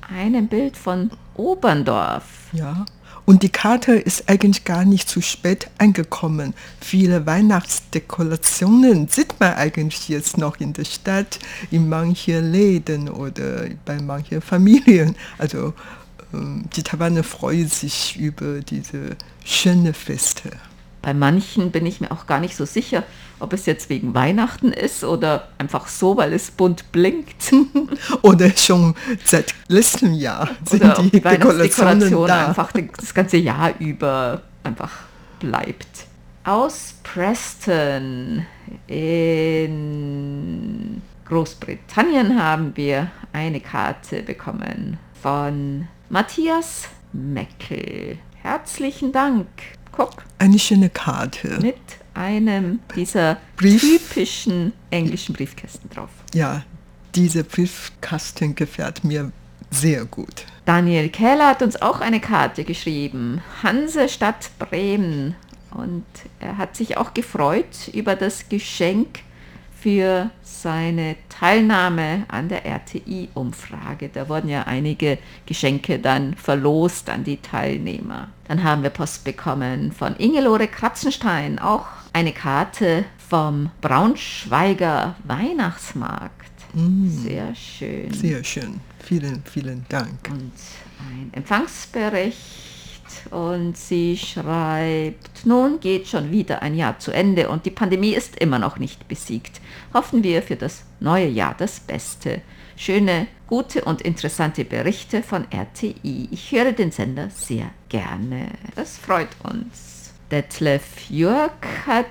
einem 0.00 0.46
Bild 0.46 0.76
von 0.76 1.10
Oberndorf. 1.34 2.24
Ja. 2.52 2.86
Und 3.26 3.42
die 3.42 3.48
Karte 3.48 3.92
ist 3.92 4.28
eigentlich 4.28 4.64
gar 4.64 4.84
nicht 4.84 5.08
zu 5.08 5.20
spät 5.20 5.68
angekommen. 5.78 6.54
Viele 6.80 7.26
Weihnachtsdekorationen 7.26 9.08
sieht 9.08 9.40
man 9.40 9.54
eigentlich 9.54 10.08
jetzt 10.08 10.38
noch 10.38 10.60
in 10.60 10.72
der 10.72 10.84
Stadt, 10.84 11.40
in 11.72 11.88
manchen 11.88 12.52
Läden 12.52 13.08
oder 13.08 13.66
bei 13.84 14.00
manchen 14.00 14.40
Familien. 14.40 15.16
Also 15.38 15.74
ähm, 16.32 16.66
die 16.76 16.84
Taiwaner 16.84 17.24
freuen 17.24 17.68
sich 17.68 18.16
über 18.16 18.60
diese 18.60 19.16
schönen 19.44 19.92
Feste. 19.92 20.50
Bei 21.02 21.14
manchen 21.14 21.70
bin 21.70 21.86
ich 21.86 22.00
mir 22.00 22.10
auch 22.10 22.26
gar 22.26 22.40
nicht 22.40 22.56
so 22.56 22.64
sicher, 22.64 23.04
ob 23.38 23.52
es 23.52 23.66
jetzt 23.66 23.90
wegen 23.90 24.14
Weihnachten 24.14 24.72
ist 24.72 25.04
oder 25.04 25.48
einfach 25.58 25.86
so, 25.88 26.16
weil 26.16 26.32
es 26.32 26.50
bunt 26.50 26.90
blinkt. 26.90 27.52
oder 28.22 28.50
schon 28.56 28.94
seit 29.24 29.54
letztem 29.68 30.14
Jahr 30.14 30.48
sind 30.64 30.82
oder 30.82 30.94
die, 31.02 31.10
die 31.10 31.24
Weihnachtsdekoration 31.24 32.26
da. 32.26 32.46
einfach 32.48 32.72
das 32.72 33.14
ganze 33.14 33.36
Jahr 33.36 33.74
über 33.78 34.42
einfach 34.64 34.90
bleibt. 35.38 36.06
Aus 36.44 36.94
Preston 37.02 38.46
in 38.86 40.06
Großbritannien 41.26 42.40
haben 42.40 42.76
wir 42.76 43.10
eine 43.32 43.60
Karte 43.60 44.22
bekommen 44.22 44.98
von 45.20 45.88
Matthias 46.08 46.88
Meckel. 47.12 48.18
Herzlichen 48.42 49.10
Dank. 49.10 49.48
Guck. 49.90 50.25
Eine 50.38 50.58
schöne 50.58 50.90
Karte. 50.90 51.58
Mit 51.60 51.76
einem 52.14 52.80
dieser 52.94 53.38
Brief. 53.56 53.80
typischen 53.80 54.72
englischen 54.90 55.34
Briefkästen 55.34 55.88
drauf. 55.90 56.10
Ja, 56.34 56.62
dieser 57.14 57.42
Briefkasten 57.42 58.54
gefällt 58.54 59.04
mir 59.04 59.32
sehr 59.70 60.04
gut. 60.04 60.44
Daniel 60.64 61.08
Keller 61.08 61.48
hat 61.48 61.62
uns 61.62 61.80
auch 61.80 62.00
eine 62.00 62.20
Karte 62.20 62.64
geschrieben. 62.64 63.42
Hansestadt 63.62 64.50
Bremen. 64.58 65.34
Und 65.70 66.04
er 66.40 66.58
hat 66.58 66.76
sich 66.76 66.96
auch 66.96 67.12
gefreut 67.14 67.88
über 67.92 68.16
das 68.16 68.48
Geschenk 68.48 69.20
für 69.80 70.30
seine 70.42 71.16
Teilnahme 71.28 72.24
an 72.28 72.48
der 72.48 72.64
RTI-Umfrage. 72.64 74.08
Da 74.08 74.28
wurden 74.28 74.48
ja 74.48 74.62
einige 74.62 75.18
Geschenke 75.44 75.98
dann 75.98 76.34
verlost 76.34 77.10
an 77.10 77.24
die 77.24 77.36
Teilnehmer. 77.36 78.28
Dann 78.48 78.64
haben 78.64 78.82
wir 78.82 78.90
Post 78.90 79.24
bekommen 79.24 79.92
von 79.92 80.16
Ingelore 80.16 80.66
Kratzenstein, 80.68 81.58
auch 81.58 81.86
eine 82.12 82.32
Karte 82.32 83.04
vom 83.28 83.70
Braunschweiger 83.80 85.16
Weihnachtsmarkt. 85.24 86.32
Mm. 86.72 87.08
Sehr 87.08 87.54
schön. 87.54 88.12
Sehr 88.12 88.44
schön. 88.44 88.80
Vielen, 89.00 89.42
vielen 89.44 89.84
Dank. 89.88 90.28
Und 90.30 90.52
ein 90.98 91.30
Empfangsbericht 91.32 92.75
und 93.30 93.76
sie 93.76 94.16
schreibt, 94.16 95.44
nun 95.44 95.80
geht 95.80 96.08
schon 96.08 96.30
wieder 96.30 96.62
ein 96.62 96.74
Jahr 96.74 96.98
zu 96.98 97.10
Ende 97.10 97.48
und 97.48 97.66
die 97.66 97.70
Pandemie 97.70 98.14
ist 98.14 98.36
immer 98.38 98.58
noch 98.58 98.78
nicht 98.78 99.08
besiegt. 99.08 99.60
Hoffen 99.94 100.22
wir 100.22 100.42
für 100.42 100.56
das 100.56 100.84
neue 101.00 101.28
Jahr 101.28 101.54
das 101.56 101.80
Beste. 101.80 102.42
Schöne, 102.76 103.26
gute 103.46 103.84
und 103.84 104.02
interessante 104.02 104.64
Berichte 104.64 105.22
von 105.22 105.46
RTI. 105.50 106.28
Ich 106.30 106.52
höre 106.52 106.72
den 106.72 106.90
Sender 106.92 107.30
sehr 107.30 107.70
gerne. 107.88 108.48
Das 108.74 108.98
freut 108.98 109.28
uns. 109.42 110.12
Detlef 110.30 111.08
Jörg 111.08 111.52
hat 111.86 112.06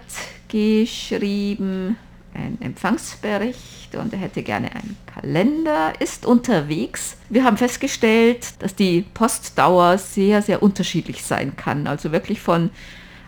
geschrieben, 0.47 1.97
ein 2.35 2.57
Empfangsbericht 2.61 3.95
und 3.95 4.13
er 4.13 4.19
hätte 4.19 4.43
gerne 4.43 4.73
einen 4.75 4.97
Kalender, 5.05 5.93
ist 5.99 6.25
unterwegs. 6.25 7.17
Wir 7.29 7.43
haben 7.43 7.57
festgestellt, 7.57 8.53
dass 8.59 8.75
die 8.75 9.05
Postdauer 9.13 9.97
sehr, 9.97 10.41
sehr 10.41 10.61
unterschiedlich 10.61 11.23
sein 11.23 11.55
kann. 11.55 11.87
Also 11.87 12.11
wirklich 12.11 12.41
von 12.41 12.69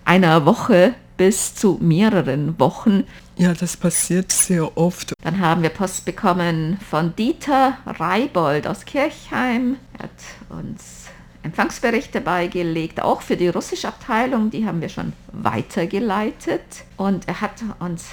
einer 0.06 0.46
Woche 0.46 0.94
bis 1.18 1.56
zu 1.56 1.78
mehreren 1.82 2.60
Wochen. 2.60 3.04
Ja, 3.38 3.54
das 3.54 3.76
passiert 3.76 4.32
sehr 4.32 4.78
oft. 4.78 5.14
Dann 5.24 5.40
haben 5.40 5.64
wir 5.64 5.70
Post 5.70 6.06
bekommen 6.06 6.80
von 6.90 7.16
Dieter 7.16 7.78
Reibold 7.86 8.68
aus 8.68 8.86
Kirchheim. 8.86 9.78
Er 9.98 10.04
hat 10.04 10.62
uns 10.62 11.08
Empfangsberichte 11.44 12.22
beigelegt, 12.22 13.02
auch 13.02 13.22
für 13.22 13.38
die 13.38 13.48
russische 13.48 13.88
Abteilung. 13.88 14.50
Die 14.50 14.66
haben 14.66 14.82
wir 14.82 14.90
schon 14.90 15.14
weitergeleitet. 15.32 16.62
Und 16.98 17.28
er 17.28 17.42
hat 17.42 17.64
uns 17.80 18.08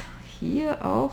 hier 0.45 0.85
auch 0.85 1.13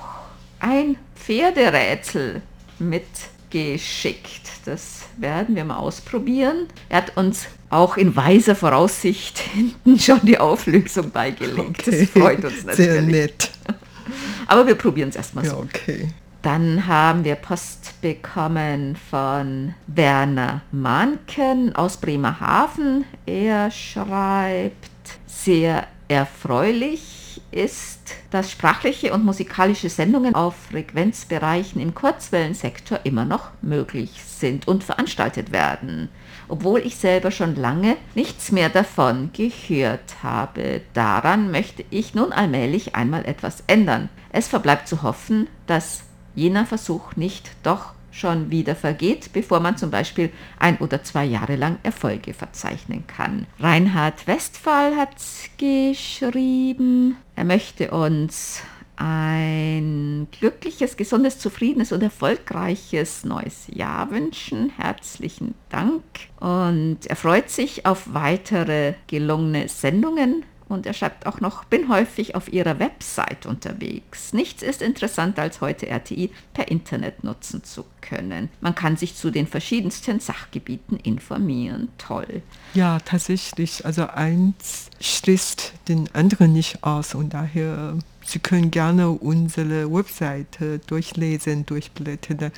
ein 0.60 0.98
Pferderätsel 1.16 2.42
mit 2.80 3.06
geschickt. 3.50 4.50
Das 4.66 5.02
werden 5.18 5.56
wir 5.56 5.66
mal 5.66 5.78
ausprobieren. 5.78 6.68
Er 6.90 6.98
hat 6.98 7.18
uns 7.18 7.48
auch 7.70 7.98
in 7.98 8.16
weiser 8.16 8.56
Voraussicht 8.56 9.38
hinten 9.54 10.00
schon 10.00 10.20
die 10.24 10.38
Auflösung 10.38 11.12
beigelegt. 11.12 11.80
Okay. 11.88 12.10
Das 12.14 12.22
freut 12.22 12.46
uns 12.46 12.64
natürlich. 12.64 12.78
Sehr 12.78 13.02
nett. 13.02 13.52
Aber 14.48 14.68
wir 14.68 14.76
probieren 14.76 15.10
es 15.10 15.16
erstmal 15.16 15.46
so. 15.46 15.56
Ja, 15.56 15.60
okay. 15.60 16.10
Dann 16.42 16.88
haben 16.88 17.24
wir 17.24 17.36
Post 17.36 18.02
bekommen 18.02 18.98
von 19.10 19.76
Werner 19.88 20.62
Manken 20.72 21.76
aus 21.76 21.98
Bremerhaven. 21.98 23.06
Er 23.28 23.70
schreibt, 23.70 24.90
sehr 25.28 25.88
erfreulich 26.08 27.21
ist, 27.52 28.00
dass 28.30 28.52
sprachliche 28.52 29.14
und 29.14 29.26
musikalische 29.26 29.90
Sendungen 29.90 30.36
auf 30.36 30.56
Frequenzbereichen 30.72 31.82
im 31.82 31.94
Kurzwellensektor 31.94 33.00
immer 33.04 33.26
noch 33.26 33.50
möglich 33.62 34.24
sind 34.24 34.68
und 34.68 34.84
veranstaltet 34.84 35.52
werden, 35.52 36.10
obwohl 36.48 36.80
ich 36.80 36.96
selber 36.98 37.32
schon 37.32 37.56
lange 37.56 37.98
nichts 38.16 38.52
mehr 38.52 38.70
davon 38.70 39.32
gehört 39.34 40.24
habe. 40.24 40.82
Daran 40.94 41.52
möchte 41.52 41.84
ich 41.90 42.16
nun 42.16 42.32
allmählich 42.32 42.96
einmal 42.96 43.26
etwas 43.26 43.64
ändern. 43.68 44.10
Es 44.32 44.48
verbleibt 44.48 44.88
zu 44.88 45.04
hoffen, 45.04 45.48
dass 45.68 46.04
jener 46.36 46.66
Versuch 46.66 47.16
nicht 47.16 47.52
doch 47.64 47.94
schon 48.12 48.52
wieder 48.52 48.76
vergeht, 48.76 49.32
bevor 49.34 49.60
man 49.60 49.78
zum 49.78 49.90
Beispiel 49.90 50.32
ein 50.60 50.78
oder 50.78 51.04
zwei 51.04 51.26
Jahre 51.26 51.56
lang 51.56 51.78
Erfolge 51.84 52.34
verzeichnen 52.34 53.06
kann. 53.08 53.48
Reinhard 53.60 54.28
Westphal 54.28 54.96
hat 54.96 55.16
geschrieben, 55.58 57.18
er 57.42 57.46
möchte 57.46 57.90
uns 57.90 58.62
ein 58.98 60.28
glückliches, 60.30 60.96
gesundes, 60.96 61.40
zufriedenes 61.40 61.92
und 61.92 62.04
erfolgreiches 62.04 63.24
neues 63.24 63.66
Jahr 63.66 64.12
wünschen. 64.12 64.72
Herzlichen 64.78 65.56
Dank. 65.70 66.04
Und 66.40 67.00
er 67.08 67.16
freut 67.16 67.50
sich 67.50 67.88
auf 67.88 68.14
weitere 68.14 68.94
gelungene 69.08 69.70
Sendungen 69.70 70.46
und 70.72 70.86
er 70.86 70.94
schreibt 70.94 71.26
auch 71.26 71.40
noch, 71.40 71.66
bin 71.66 71.90
häufig 71.90 72.36
auf 72.36 72.52
ihrer 72.52 72.80
Website 72.80 73.46
unterwegs. 73.46 74.34
Nichts 74.34 74.64
ist 74.64 74.82
interessanter 74.82 75.42
als 75.42 75.62
heute 75.62 75.88
RTI 75.88 76.32
per 76.54 76.70
Internet 76.70 77.24
nutzen 77.24 77.64
zu 77.64 77.86
können. 78.02 78.50
Man 78.62 78.76
kann 78.76 78.98
sich 78.98 79.16
zu 79.16 79.32
den 79.32 79.48
verschiedensten 79.48 80.20
Sachgebieten 80.20 80.98
informieren. 80.98 81.90
Toll. 81.98 82.42
Ja, 82.74 83.00
tatsächlich. 83.00 83.86
Also 83.86 84.08
eins 84.08 84.90
schließt 85.00 85.74
den 85.88 86.14
anderen 86.14 86.54
nicht 86.54 86.84
aus 86.84 87.16
und 87.16 87.34
daher 87.34 87.96
Sie 88.24 88.40
können 88.40 88.72
gerne 88.72 89.10
unsere 89.10 89.92
Webseite 89.92 90.80
durchlesen, 90.80 91.66
durchblättern. 91.66 92.52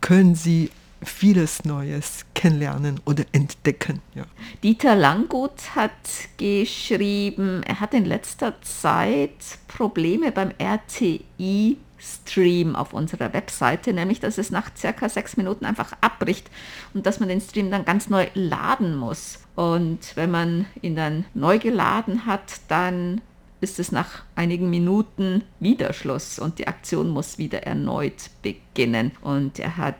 Können 0.00 0.34
Sie 0.34 0.70
vieles 1.02 1.64
Neues 1.64 2.24
kennenlernen 2.34 3.00
oder 3.04 3.24
entdecken. 3.32 4.00
Ja. 4.14 4.24
Dieter 4.62 4.94
Langgut 4.94 5.74
hat 5.74 5.92
geschrieben, 6.36 7.62
er 7.64 7.80
hat 7.80 7.94
in 7.94 8.04
letzter 8.04 8.60
Zeit 8.62 9.58
Probleme 9.68 10.32
beim 10.32 10.52
RTI 10.58 11.76
Stream 12.00 12.76
auf 12.76 12.92
unserer 12.92 13.32
Webseite, 13.32 13.92
nämlich 13.92 14.20
dass 14.20 14.38
es 14.38 14.50
nach 14.50 14.70
circa 14.76 15.08
sechs 15.08 15.36
Minuten 15.36 15.64
einfach 15.64 15.92
abbricht 16.00 16.50
und 16.94 17.06
dass 17.06 17.20
man 17.20 17.28
den 17.28 17.40
Stream 17.40 17.70
dann 17.70 17.84
ganz 17.84 18.08
neu 18.08 18.28
laden 18.34 18.96
muss. 18.96 19.40
Und 19.56 20.14
wenn 20.14 20.30
man 20.30 20.66
ihn 20.80 20.94
dann 20.94 21.24
neu 21.34 21.58
geladen 21.58 22.26
hat, 22.26 22.60
dann 22.68 23.20
ist 23.60 23.80
es 23.80 23.90
nach 23.90 24.22
einigen 24.36 24.70
Minuten 24.70 25.42
wieder 25.58 25.92
Schluss 25.92 26.38
und 26.38 26.60
die 26.60 26.68
Aktion 26.68 27.08
muss 27.08 27.38
wieder 27.38 27.64
erneut 27.64 28.30
beginnen. 28.42 29.12
Und 29.20 29.58
er 29.58 29.76
hat 29.76 29.96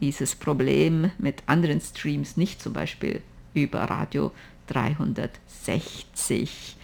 dieses 0.00 0.34
Problem 0.34 1.10
mit 1.18 1.42
anderen 1.46 1.80
Streams 1.80 2.36
nicht, 2.36 2.62
zum 2.62 2.72
Beispiel 2.72 3.22
über 3.54 3.82
Radio 3.82 4.32
360. 4.66 6.76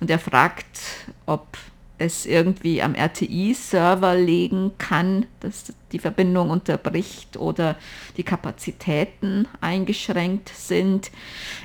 Und 0.00 0.10
er 0.10 0.18
fragt, 0.18 0.80
ob 1.26 1.56
es 2.02 2.26
irgendwie 2.26 2.82
am 2.82 2.94
RTI-Server 2.94 4.16
legen 4.16 4.72
kann, 4.78 5.26
dass 5.40 5.72
die 5.92 6.00
Verbindung 6.00 6.50
unterbricht 6.50 7.36
oder 7.36 7.76
die 8.16 8.24
Kapazitäten 8.24 9.46
eingeschränkt 9.60 10.48
sind. 10.48 11.10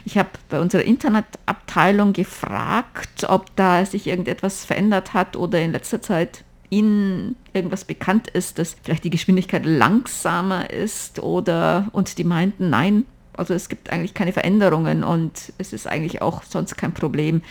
Ich 0.05 0.17
habe 0.17 0.29
bei 0.49 0.59
unserer 0.59 0.83
Internetabteilung 0.83 2.13
gefragt, 2.13 3.25
ob 3.27 3.55
da 3.55 3.85
sich 3.85 4.05
irgendetwas 4.05 4.63
verändert 4.63 5.13
hat 5.13 5.35
oder 5.35 5.59
in 5.59 5.71
letzter 5.71 6.01
Zeit 6.01 6.43
Ihnen 6.69 7.35
irgendwas 7.53 7.85
bekannt 7.85 8.27
ist, 8.27 8.59
dass 8.59 8.75
vielleicht 8.83 9.03
die 9.03 9.09
Geschwindigkeit 9.09 9.65
langsamer 9.65 10.69
ist 10.69 11.19
oder 11.19 11.87
und 11.91 12.17
die 12.17 12.23
meinten, 12.23 12.69
nein, 12.69 13.05
also 13.33 13.53
es 13.53 13.69
gibt 13.69 13.89
eigentlich 13.89 14.13
keine 14.13 14.33
Veränderungen 14.33 15.03
und 15.03 15.53
es 15.57 15.71
ist 15.71 15.87
eigentlich 15.87 16.21
auch 16.21 16.43
sonst 16.43 16.75
kein 16.75 16.93
Problem, 16.93 17.41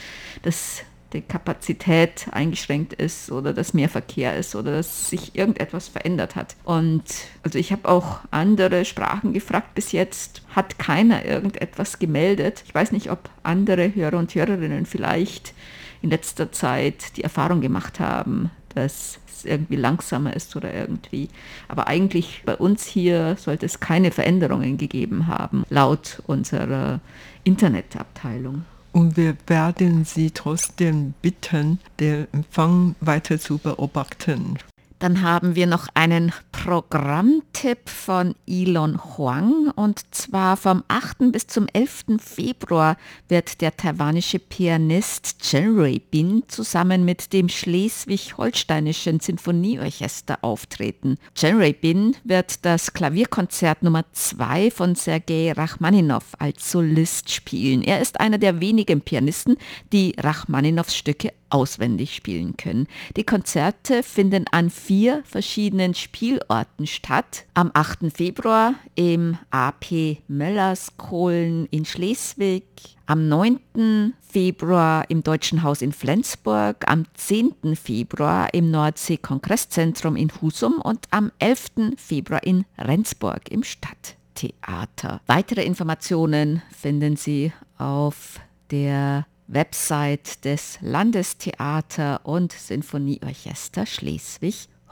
dass 0.42 0.83
die 1.12 1.22
Kapazität 1.22 2.26
eingeschränkt 2.33 2.92
ist 2.92 3.31
oder 3.31 3.52
dass 3.52 3.72
mehr 3.72 3.88
Verkehr 3.88 4.37
ist 4.37 4.55
oder 4.55 4.72
dass 4.72 5.09
sich 5.09 5.35
irgendetwas 5.37 5.88
verändert 5.88 6.37
hat. 6.37 6.57
Und 6.64 7.05
also 7.42 7.59
ich 7.59 7.72
habe 7.72 7.88
auch 7.88 8.20
andere 8.31 8.85
Sprachen 8.85 9.33
gefragt. 9.33 9.74
Bis 9.74 9.92
jetzt 9.92 10.42
hat 10.55 10.79
keiner 10.79 11.24
irgendetwas 11.24 11.98
gemeldet. 11.98 12.64
Ich 12.66 12.74
weiß 12.74 12.92
nicht, 12.92 13.11
ob 13.11 13.31
andere 13.44 13.94
Hörer 13.94 14.18
und 14.18 14.35
Hörerinnen 14.35 14.85
vielleicht 14.85 15.55
in 16.02 16.11
letzter 16.11 16.52
Zeit 16.52 17.16
die 17.16 17.22
Erfahrung 17.22 17.61
gemacht 17.61 18.00
haben, 18.00 18.50
dass 18.77 19.19
es 19.27 19.45
irgendwie 19.45 19.77
langsamer 19.77 20.35
ist 20.35 20.55
oder 20.57 20.73
irgendwie. 20.73 21.29
Aber 21.69 21.89
eigentlich 21.89 22.43
bei 22.45 22.55
uns 22.55 22.85
hier 22.85 23.37
sollte 23.39 23.67
es 23.67 23.81
keine 23.81 24.11
Veränderungen 24.11 24.77
gegeben 24.77 25.27
haben, 25.27 25.65
laut 25.71 26.23
unserer 26.27 27.01
Internetabteilung. 27.45 28.65
Und 28.93 29.17
wir 29.17 29.37
werden 29.47 30.05
Sie 30.05 30.31
trotzdem 30.31 31.12
bitten, 31.21 31.81
den 32.01 32.27
Empfang 32.33 32.95
weiter 33.01 33.39
zu 33.39 33.59
beobachten. 33.59 34.59
Dann 34.98 35.20
haben 35.20 35.54
wir 35.54 35.66
noch 35.66 35.88
einen 35.92 36.32
Programmtipp 36.52 37.90
von 37.90 38.35
Elon 38.46 38.98
Huang 39.04 39.70
und 39.76 40.14
zwar 40.14 40.56
vom 40.56 40.85
8. 40.88 41.32
bis 41.32 41.46
zum 41.46 41.66
11. 41.72 42.18
Februar 42.18 42.96
wird 43.28 43.61
der 43.61 43.76
taiwanische 43.76 44.38
Pianist 44.38 45.42
Chen 45.42 45.78
Rui 45.78 45.98
Bin 45.98 46.44
zusammen 46.48 47.04
mit 47.04 47.35
dem 47.35 47.50
Schleswig-Holsteinischen 47.50 49.20
Sinfonieorchester 49.20 50.38
auftreten. 50.40 51.18
Chen 51.35 51.56
Rui 51.59 51.74
Bin 51.74 52.16
wird 52.24 52.64
das 52.64 52.94
Klavierkonzert 52.94 53.82
Nummer 53.82 54.04
2 54.12 54.70
von 54.70 54.94
Sergei 54.94 55.52
Rachmaninow 55.52 56.24
als 56.38 56.72
Solist 56.72 57.30
spielen. 57.30 57.82
Er 57.82 58.00
ist 58.00 58.18
einer 58.18 58.38
der 58.38 58.61
wenigen 58.61 59.02
Pianisten, 59.02 59.59
die 59.92 60.14
Rachmaninows 60.18 60.96
Stücke 60.96 61.32
auswendig 61.50 62.14
spielen 62.14 62.56
können. 62.56 62.87
Die 63.16 63.24
Konzerte 63.24 64.02
finden 64.02 64.46
an 64.50 64.70
vier 64.87 65.25
verschiedenen 65.25 65.94
Spielorten 65.94 66.87
statt. 66.87 67.44
Am 67.55 67.72
8. 67.75 68.12
Februar 68.14 68.75
im 68.94 69.37
AP 69.51 70.18
Möllerskohlen 70.29 71.66
in 71.72 71.85
Schleswig, 71.85 72.64
am 73.07 73.29
9. 73.29 74.14
Februar 74.20 75.11
im 75.11 75.25
Deutschen 75.25 75.64
Haus 75.64 75.83
in 75.83 75.92
Flensburg, 75.92 76.88
am 76.88 77.05
10. 77.14 77.75
Februar 77.75 78.55
im 78.55 78.70
Nordsee-Kongresszentrum 78.70 80.14
in 80.14 80.31
Husum 80.40 80.81
und 80.81 81.07
am 81.11 81.33
11. 81.40 81.96
Februar 81.96 82.44
in 82.44 82.64
Rendsburg 82.79 83.51
im 83.51 83.64
Stadttheater. 83.64 85.20
Weitere 85.27 85.64
Informationen 85.64 86.62
finden 86.70 87.16
Sie 87.16 87.53
auf 87.77 88.38
der 88.70 89.27
Website 89.49 90.44
des 90.44 90.79
Landestheater 90.81 92.20
und 92.25 92.53
Sinfonieorchester 92.53 93.85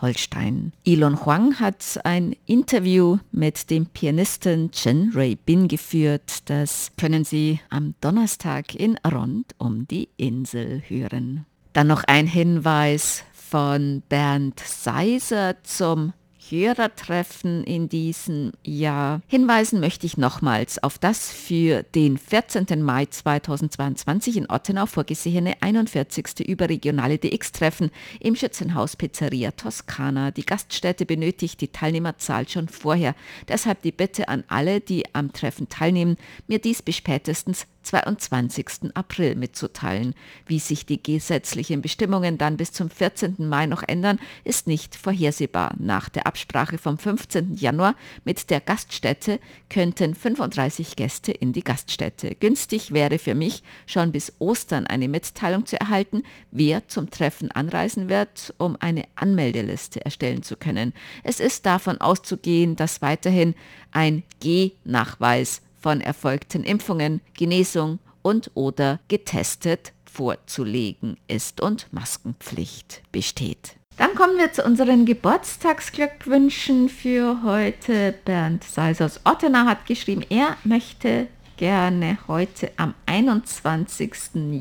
Schleswig-Holstein. 0.05 0.73
Elon 0.85 1.25
Huang 1.25 1.59
hat 1.61 2.01
ein 2.05 2.37
Interview 2.47 3.19
mit 3.33 3.71
dem 3.71 3.87
Pianisten 3.87 4.71
Chen 4.71 5.13
Rui 5.15 5.37
Bin 5.37 5.69
geführt. 5.69 6.49
Das 6.51 6.93
können 6.99 7.25
Sie 7.25 7.61
am 7.71 7.95
Donnerstag 8.01 8.75
in 8.75 8.99
Rund 8.99 9.55
um 9.59 9.87
die 9.89 10.09
Insel 10.17 10.83
hören. 10.87 11.47
Dann 11.73 11.87
noch 11.87 12.05
ein 12.05 12.27
Hinweis 12.27 13.25
von 13.33 14.03
Bernd 14.09 14.61
Seiser 14.61 15.57
zum 15.63 16.13
Hörertreffen 16.51 17.65
in 17.65 17.89
diesem 17.89 18.53
Jahr. 18.63 19.21
Hinweisen 19.27 19.81
möchte 19.81 20.07
ich 20.07 20.17
nochmals 20.17 20.83
auf 20.83 20.99
das 20.99 21.31
für 21.31 21.83
den 21.83 22.19
14. 22.19 22.83
Mai 22.83 23.07
2022 23.07 24.37
in 24.37 24.51
Ottenau 24.51 24.87
vorgesehene 24.87 25.55
41. 25.61 26.47
überregionale 26.47 27.19
DX-Treffen 27.19 27.91
im 28.21 28.37
Schützenhaus 28.37 28.97
Pizzeria 28.97 29.53
Toscana. 29.53 30.31
Die 30.31 30.47
Gaststätte 30.47 31.07
benötigt 31.07 31.61
die 31.61 31.69
Teilnehmerzahl 31.69 32.49
schon 32.49 32.69
vorher. 32.69 33.15
Deshalb 33.49 33.83
die 33.83 33.93
Bitte 33.93 34.29
an 34.29 34.45
alle, 34.49 34.81
die 34.81 35.05
am 35.15 35.33
Treffen 35.33 35.69
teilnehmen, 35.69 36.17
mir 36.47 36.59
dies 36.59 36.83
bis 36.83 36.97
spätestens 36.97 37.67
22. 37.85 38.95
April 38.95 39.37
mitzuteilen. 39.37 40.15
Wie 40.47 40.59
sich 40.59 40.87
die 40.87 41.03
gesetzlichen 41.03 41.83
Bestimmungen 41.83 42.39
dann 42.39 42.57
bis 42.57 42.73
zum 42.73 42.91
14. 42.91 43.37
Mai 43.39 43.67
noch 43.67 43.83
ändern, 43.83 44.19
ist 44.43 44.67
nicht 44.67 44.97
vorhersehbar. 44.97 45.75
Nach 45.79 46.09
der 46.09 46.27
Absprache 46.27 46.79
vom 46.79 46.99
15. 46.99 47.55
Januar 47.55 47.95
mit 48.25 48.51
der 48.51 48.61
Gaststätte 48.61 49.39
könnten 49.69 50.15
35 50.15 50.97
Gäste 50.97 51.33
in 51.33 51.53
die 51.53 51.65
Gaststätte. 51.65 52.35
Günstig 52.35 52.93
wäre 52.93 53.19
für 53.19 53.35
mich, 53.35 53.63
schon 53.87 54.13
bis 54.13 54.33
Ostern 54.39 54.87
eine 54.87 55.09
Mitteilung 55.09 55.67
zu 55.67 55.79
erhalten, 55.79 56.23
wer 56.51 56.89
zum 56.89 57.11
Treffen 57.11 57.51
anreisen 57.51 58.09
wird, 58.09 58.55
um 58.59 58.77
eine 58.81 59.05
Anmeldeliste 59.15 60.05
erstellen 60.05 60.43
zu 60.43 60.57
können. 60.57 60.93
Es 61.23 61.41
ist 61.41 61.67
davon 61.67 61.99
auszugehen, 61.99 62.77
dass 62.77 63.03
weiterhin 63.03 63.55
ein 63.93 64.23
G-Nachweis 64.41 65.63
von 65.85 66.01
erfolgten 66.01 66.65
Impfungen, 66.65 67.21
Genesung 67.35 67.99
und 68.23 68.51
oder 68.55 69.01
getestet 69.09 69.93
vorzulegen 70.11 71.19
ist 71.29 71.61
und 71.61 71.93
Maskenpflicht 71.93 73.03
besteht. 73.13 73.77
Dann 73.99 74.15
kommen 74.15 74.39
wir 74.39 74.51
zu 74.51 74.65
unseren 74.65 75.05
Geburtstagsglückwünschen 75.05 76.89
für 76.89 77.43
heute. 77.43 78.15
Bernd 78.25 78.65
Seis 78.65 79.03
aus 79.03 79.21
Ottenau 79.27 79.67
hat 79.67 79.85
geschrieben, 79.85 80.25
er 80.31 80.57
möchte 80.65 81.27
gerne 81.57 82.19
heute 82.27 82.71
am 82.77 82.95
21. 83.07 84.13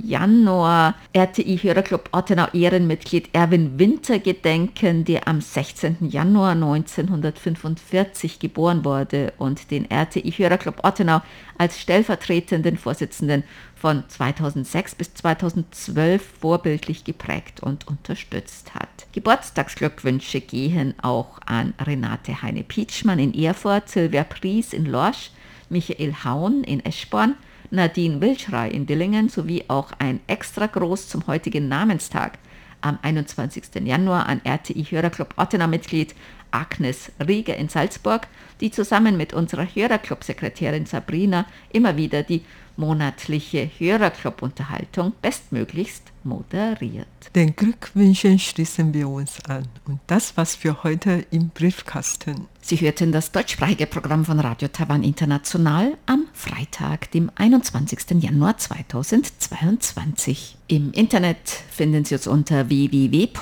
Januar 0.04 0.96
RTI 1.14 1.58
Hörerclub 1.58 2.10
Ottenau 2.12 2.48
Ehrenmitglied 2.54 3.30
Erwin 3.34 3.80
Winter 3.80 4.20
gedenken, 4.20 5.06
der 5.06 5.28
am 5.28 5.42
16. 5.42 6.10
Januar 6.10 6.52
1945 6.52 8.40
geboren 8.40 8.86
wurde 8.86 9.34
und 9.38 9.72
den 9.72 9.90
RTI 9.90 10.32
Hörerclub 10.32 10.84
Ottenau 10.84 11.22
als 11.58 11.80
stellvertretenden 11.80 12.78
Vorsitzenden 12.78 13.44
von 13.76 14.04
2006 14.08 14.96
bis 14.96 15.14
2012 15.14 16.24
vorbildlich 16.40 17.04
geprägt 17.04 17.62
und 17.62 17.88
unterstützt 17.88 18.76
hat. 18.76 18.90
Geburtstagsglückwünsche 19.14 20.42
gehen 20.42 20.94
auch 21.02 21.40
an 21.46 21.74
Renate 21.80 22.42
Heine-Pietschmann 22.42 23.20
in 23.20 23.34
Erfurt, 23.34 23.90
Silvia 23.90 24.24
Pries 24.24 24.74
in 24.74 24.86
Lorsch, 24.86 25.32
Michael 25.74 26.14
Haun 26.24 26.64
in 26.64 26.86
Eschborn, 26.86 27.36
Nadine 27.72 28.22
Wilschrei 28.22 28.70
in 28.70 28.86
Dillingen 28.86 29.28
sowie 29.28 29.66
auch 29.68 29.92
ein 30.00 30.22
extra 30.28 30.68
groß 30.68 31.10
zum 31.10 31.28
heutigen 31.28 31.68
Namenstag 31.68 32.38
am 32.82 33.00
21. 33.02 33.64
Januar 33.84 34.28
an 34.28 34.42
RTI 34.46 34.86
Hörerclub 34.86 35.34
Ottenau-Mitglied 35.38 36.14
Agnes 36.52 37.12
Rieger 37.26 37.58
in 37.58 37.70
Salzburg, 37.70 38.28
die 38.62 38.70
zusammen 38.70 39.18
mit 39.18 39.34
unserer 39.34 39.66
Hörerclub-Sekretärin 39.66 40.86
Sabrina 40.86 41.46
immer 41.72 41.98
wieder 41.98 42.22
die 42.24 42.44
monatliche 42.76 43.70
Hörerclub-Unterhaltung 43.78 45.14
bestmöglichst 45.22 46.12
moderiert. 46.24 47.08
Den 47.36 47.56
Glückwünschen 47.56 48.40
schließen 48.40 48.92
wir 48.94 49.08
uns 49.10 49.44
an. 49.46 49.68
Und 49.86 50.00
das 50.08 50.36
war's 50.38 50.56
für 50.56 50.82
heute 50.84 51.26
im 51.32 51.50
Briefkasten. 51.50 52.48
Sie 52.62 52.78
hörten 52.78 53.12
das 53.12 53.32
deutschsprachige 53.32 53.88
Programm 53.88 54.24
von 54.26 54.40
Radio 54.40 54.70
Taiwan 54.70 55.04
International 55.04 55.98
am 56.06 56.28
Freitag, 56.34 57.12
dem 57.12 57.30
21. 57.36 58.22
Januar 58.22 58.58
2022. 58.58 60.56
Im 60.68 60.94
Internet 60.94 61.50
finden 61.70 62.06
Sie 62.06 62.16
uns 62.16 62.28
unter 62.28 62.70
www.rti.org.tv, 62.70 63.34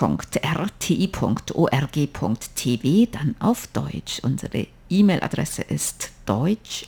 dann 3.11 3.35
auf 3.39 3.67
Deutsch. 3.67 4.19
Unsere 4.23 4.65
E-Mail-Adresse 4.89 5.61
ist 5.61 6.09
deutsch@ 6.25 6.87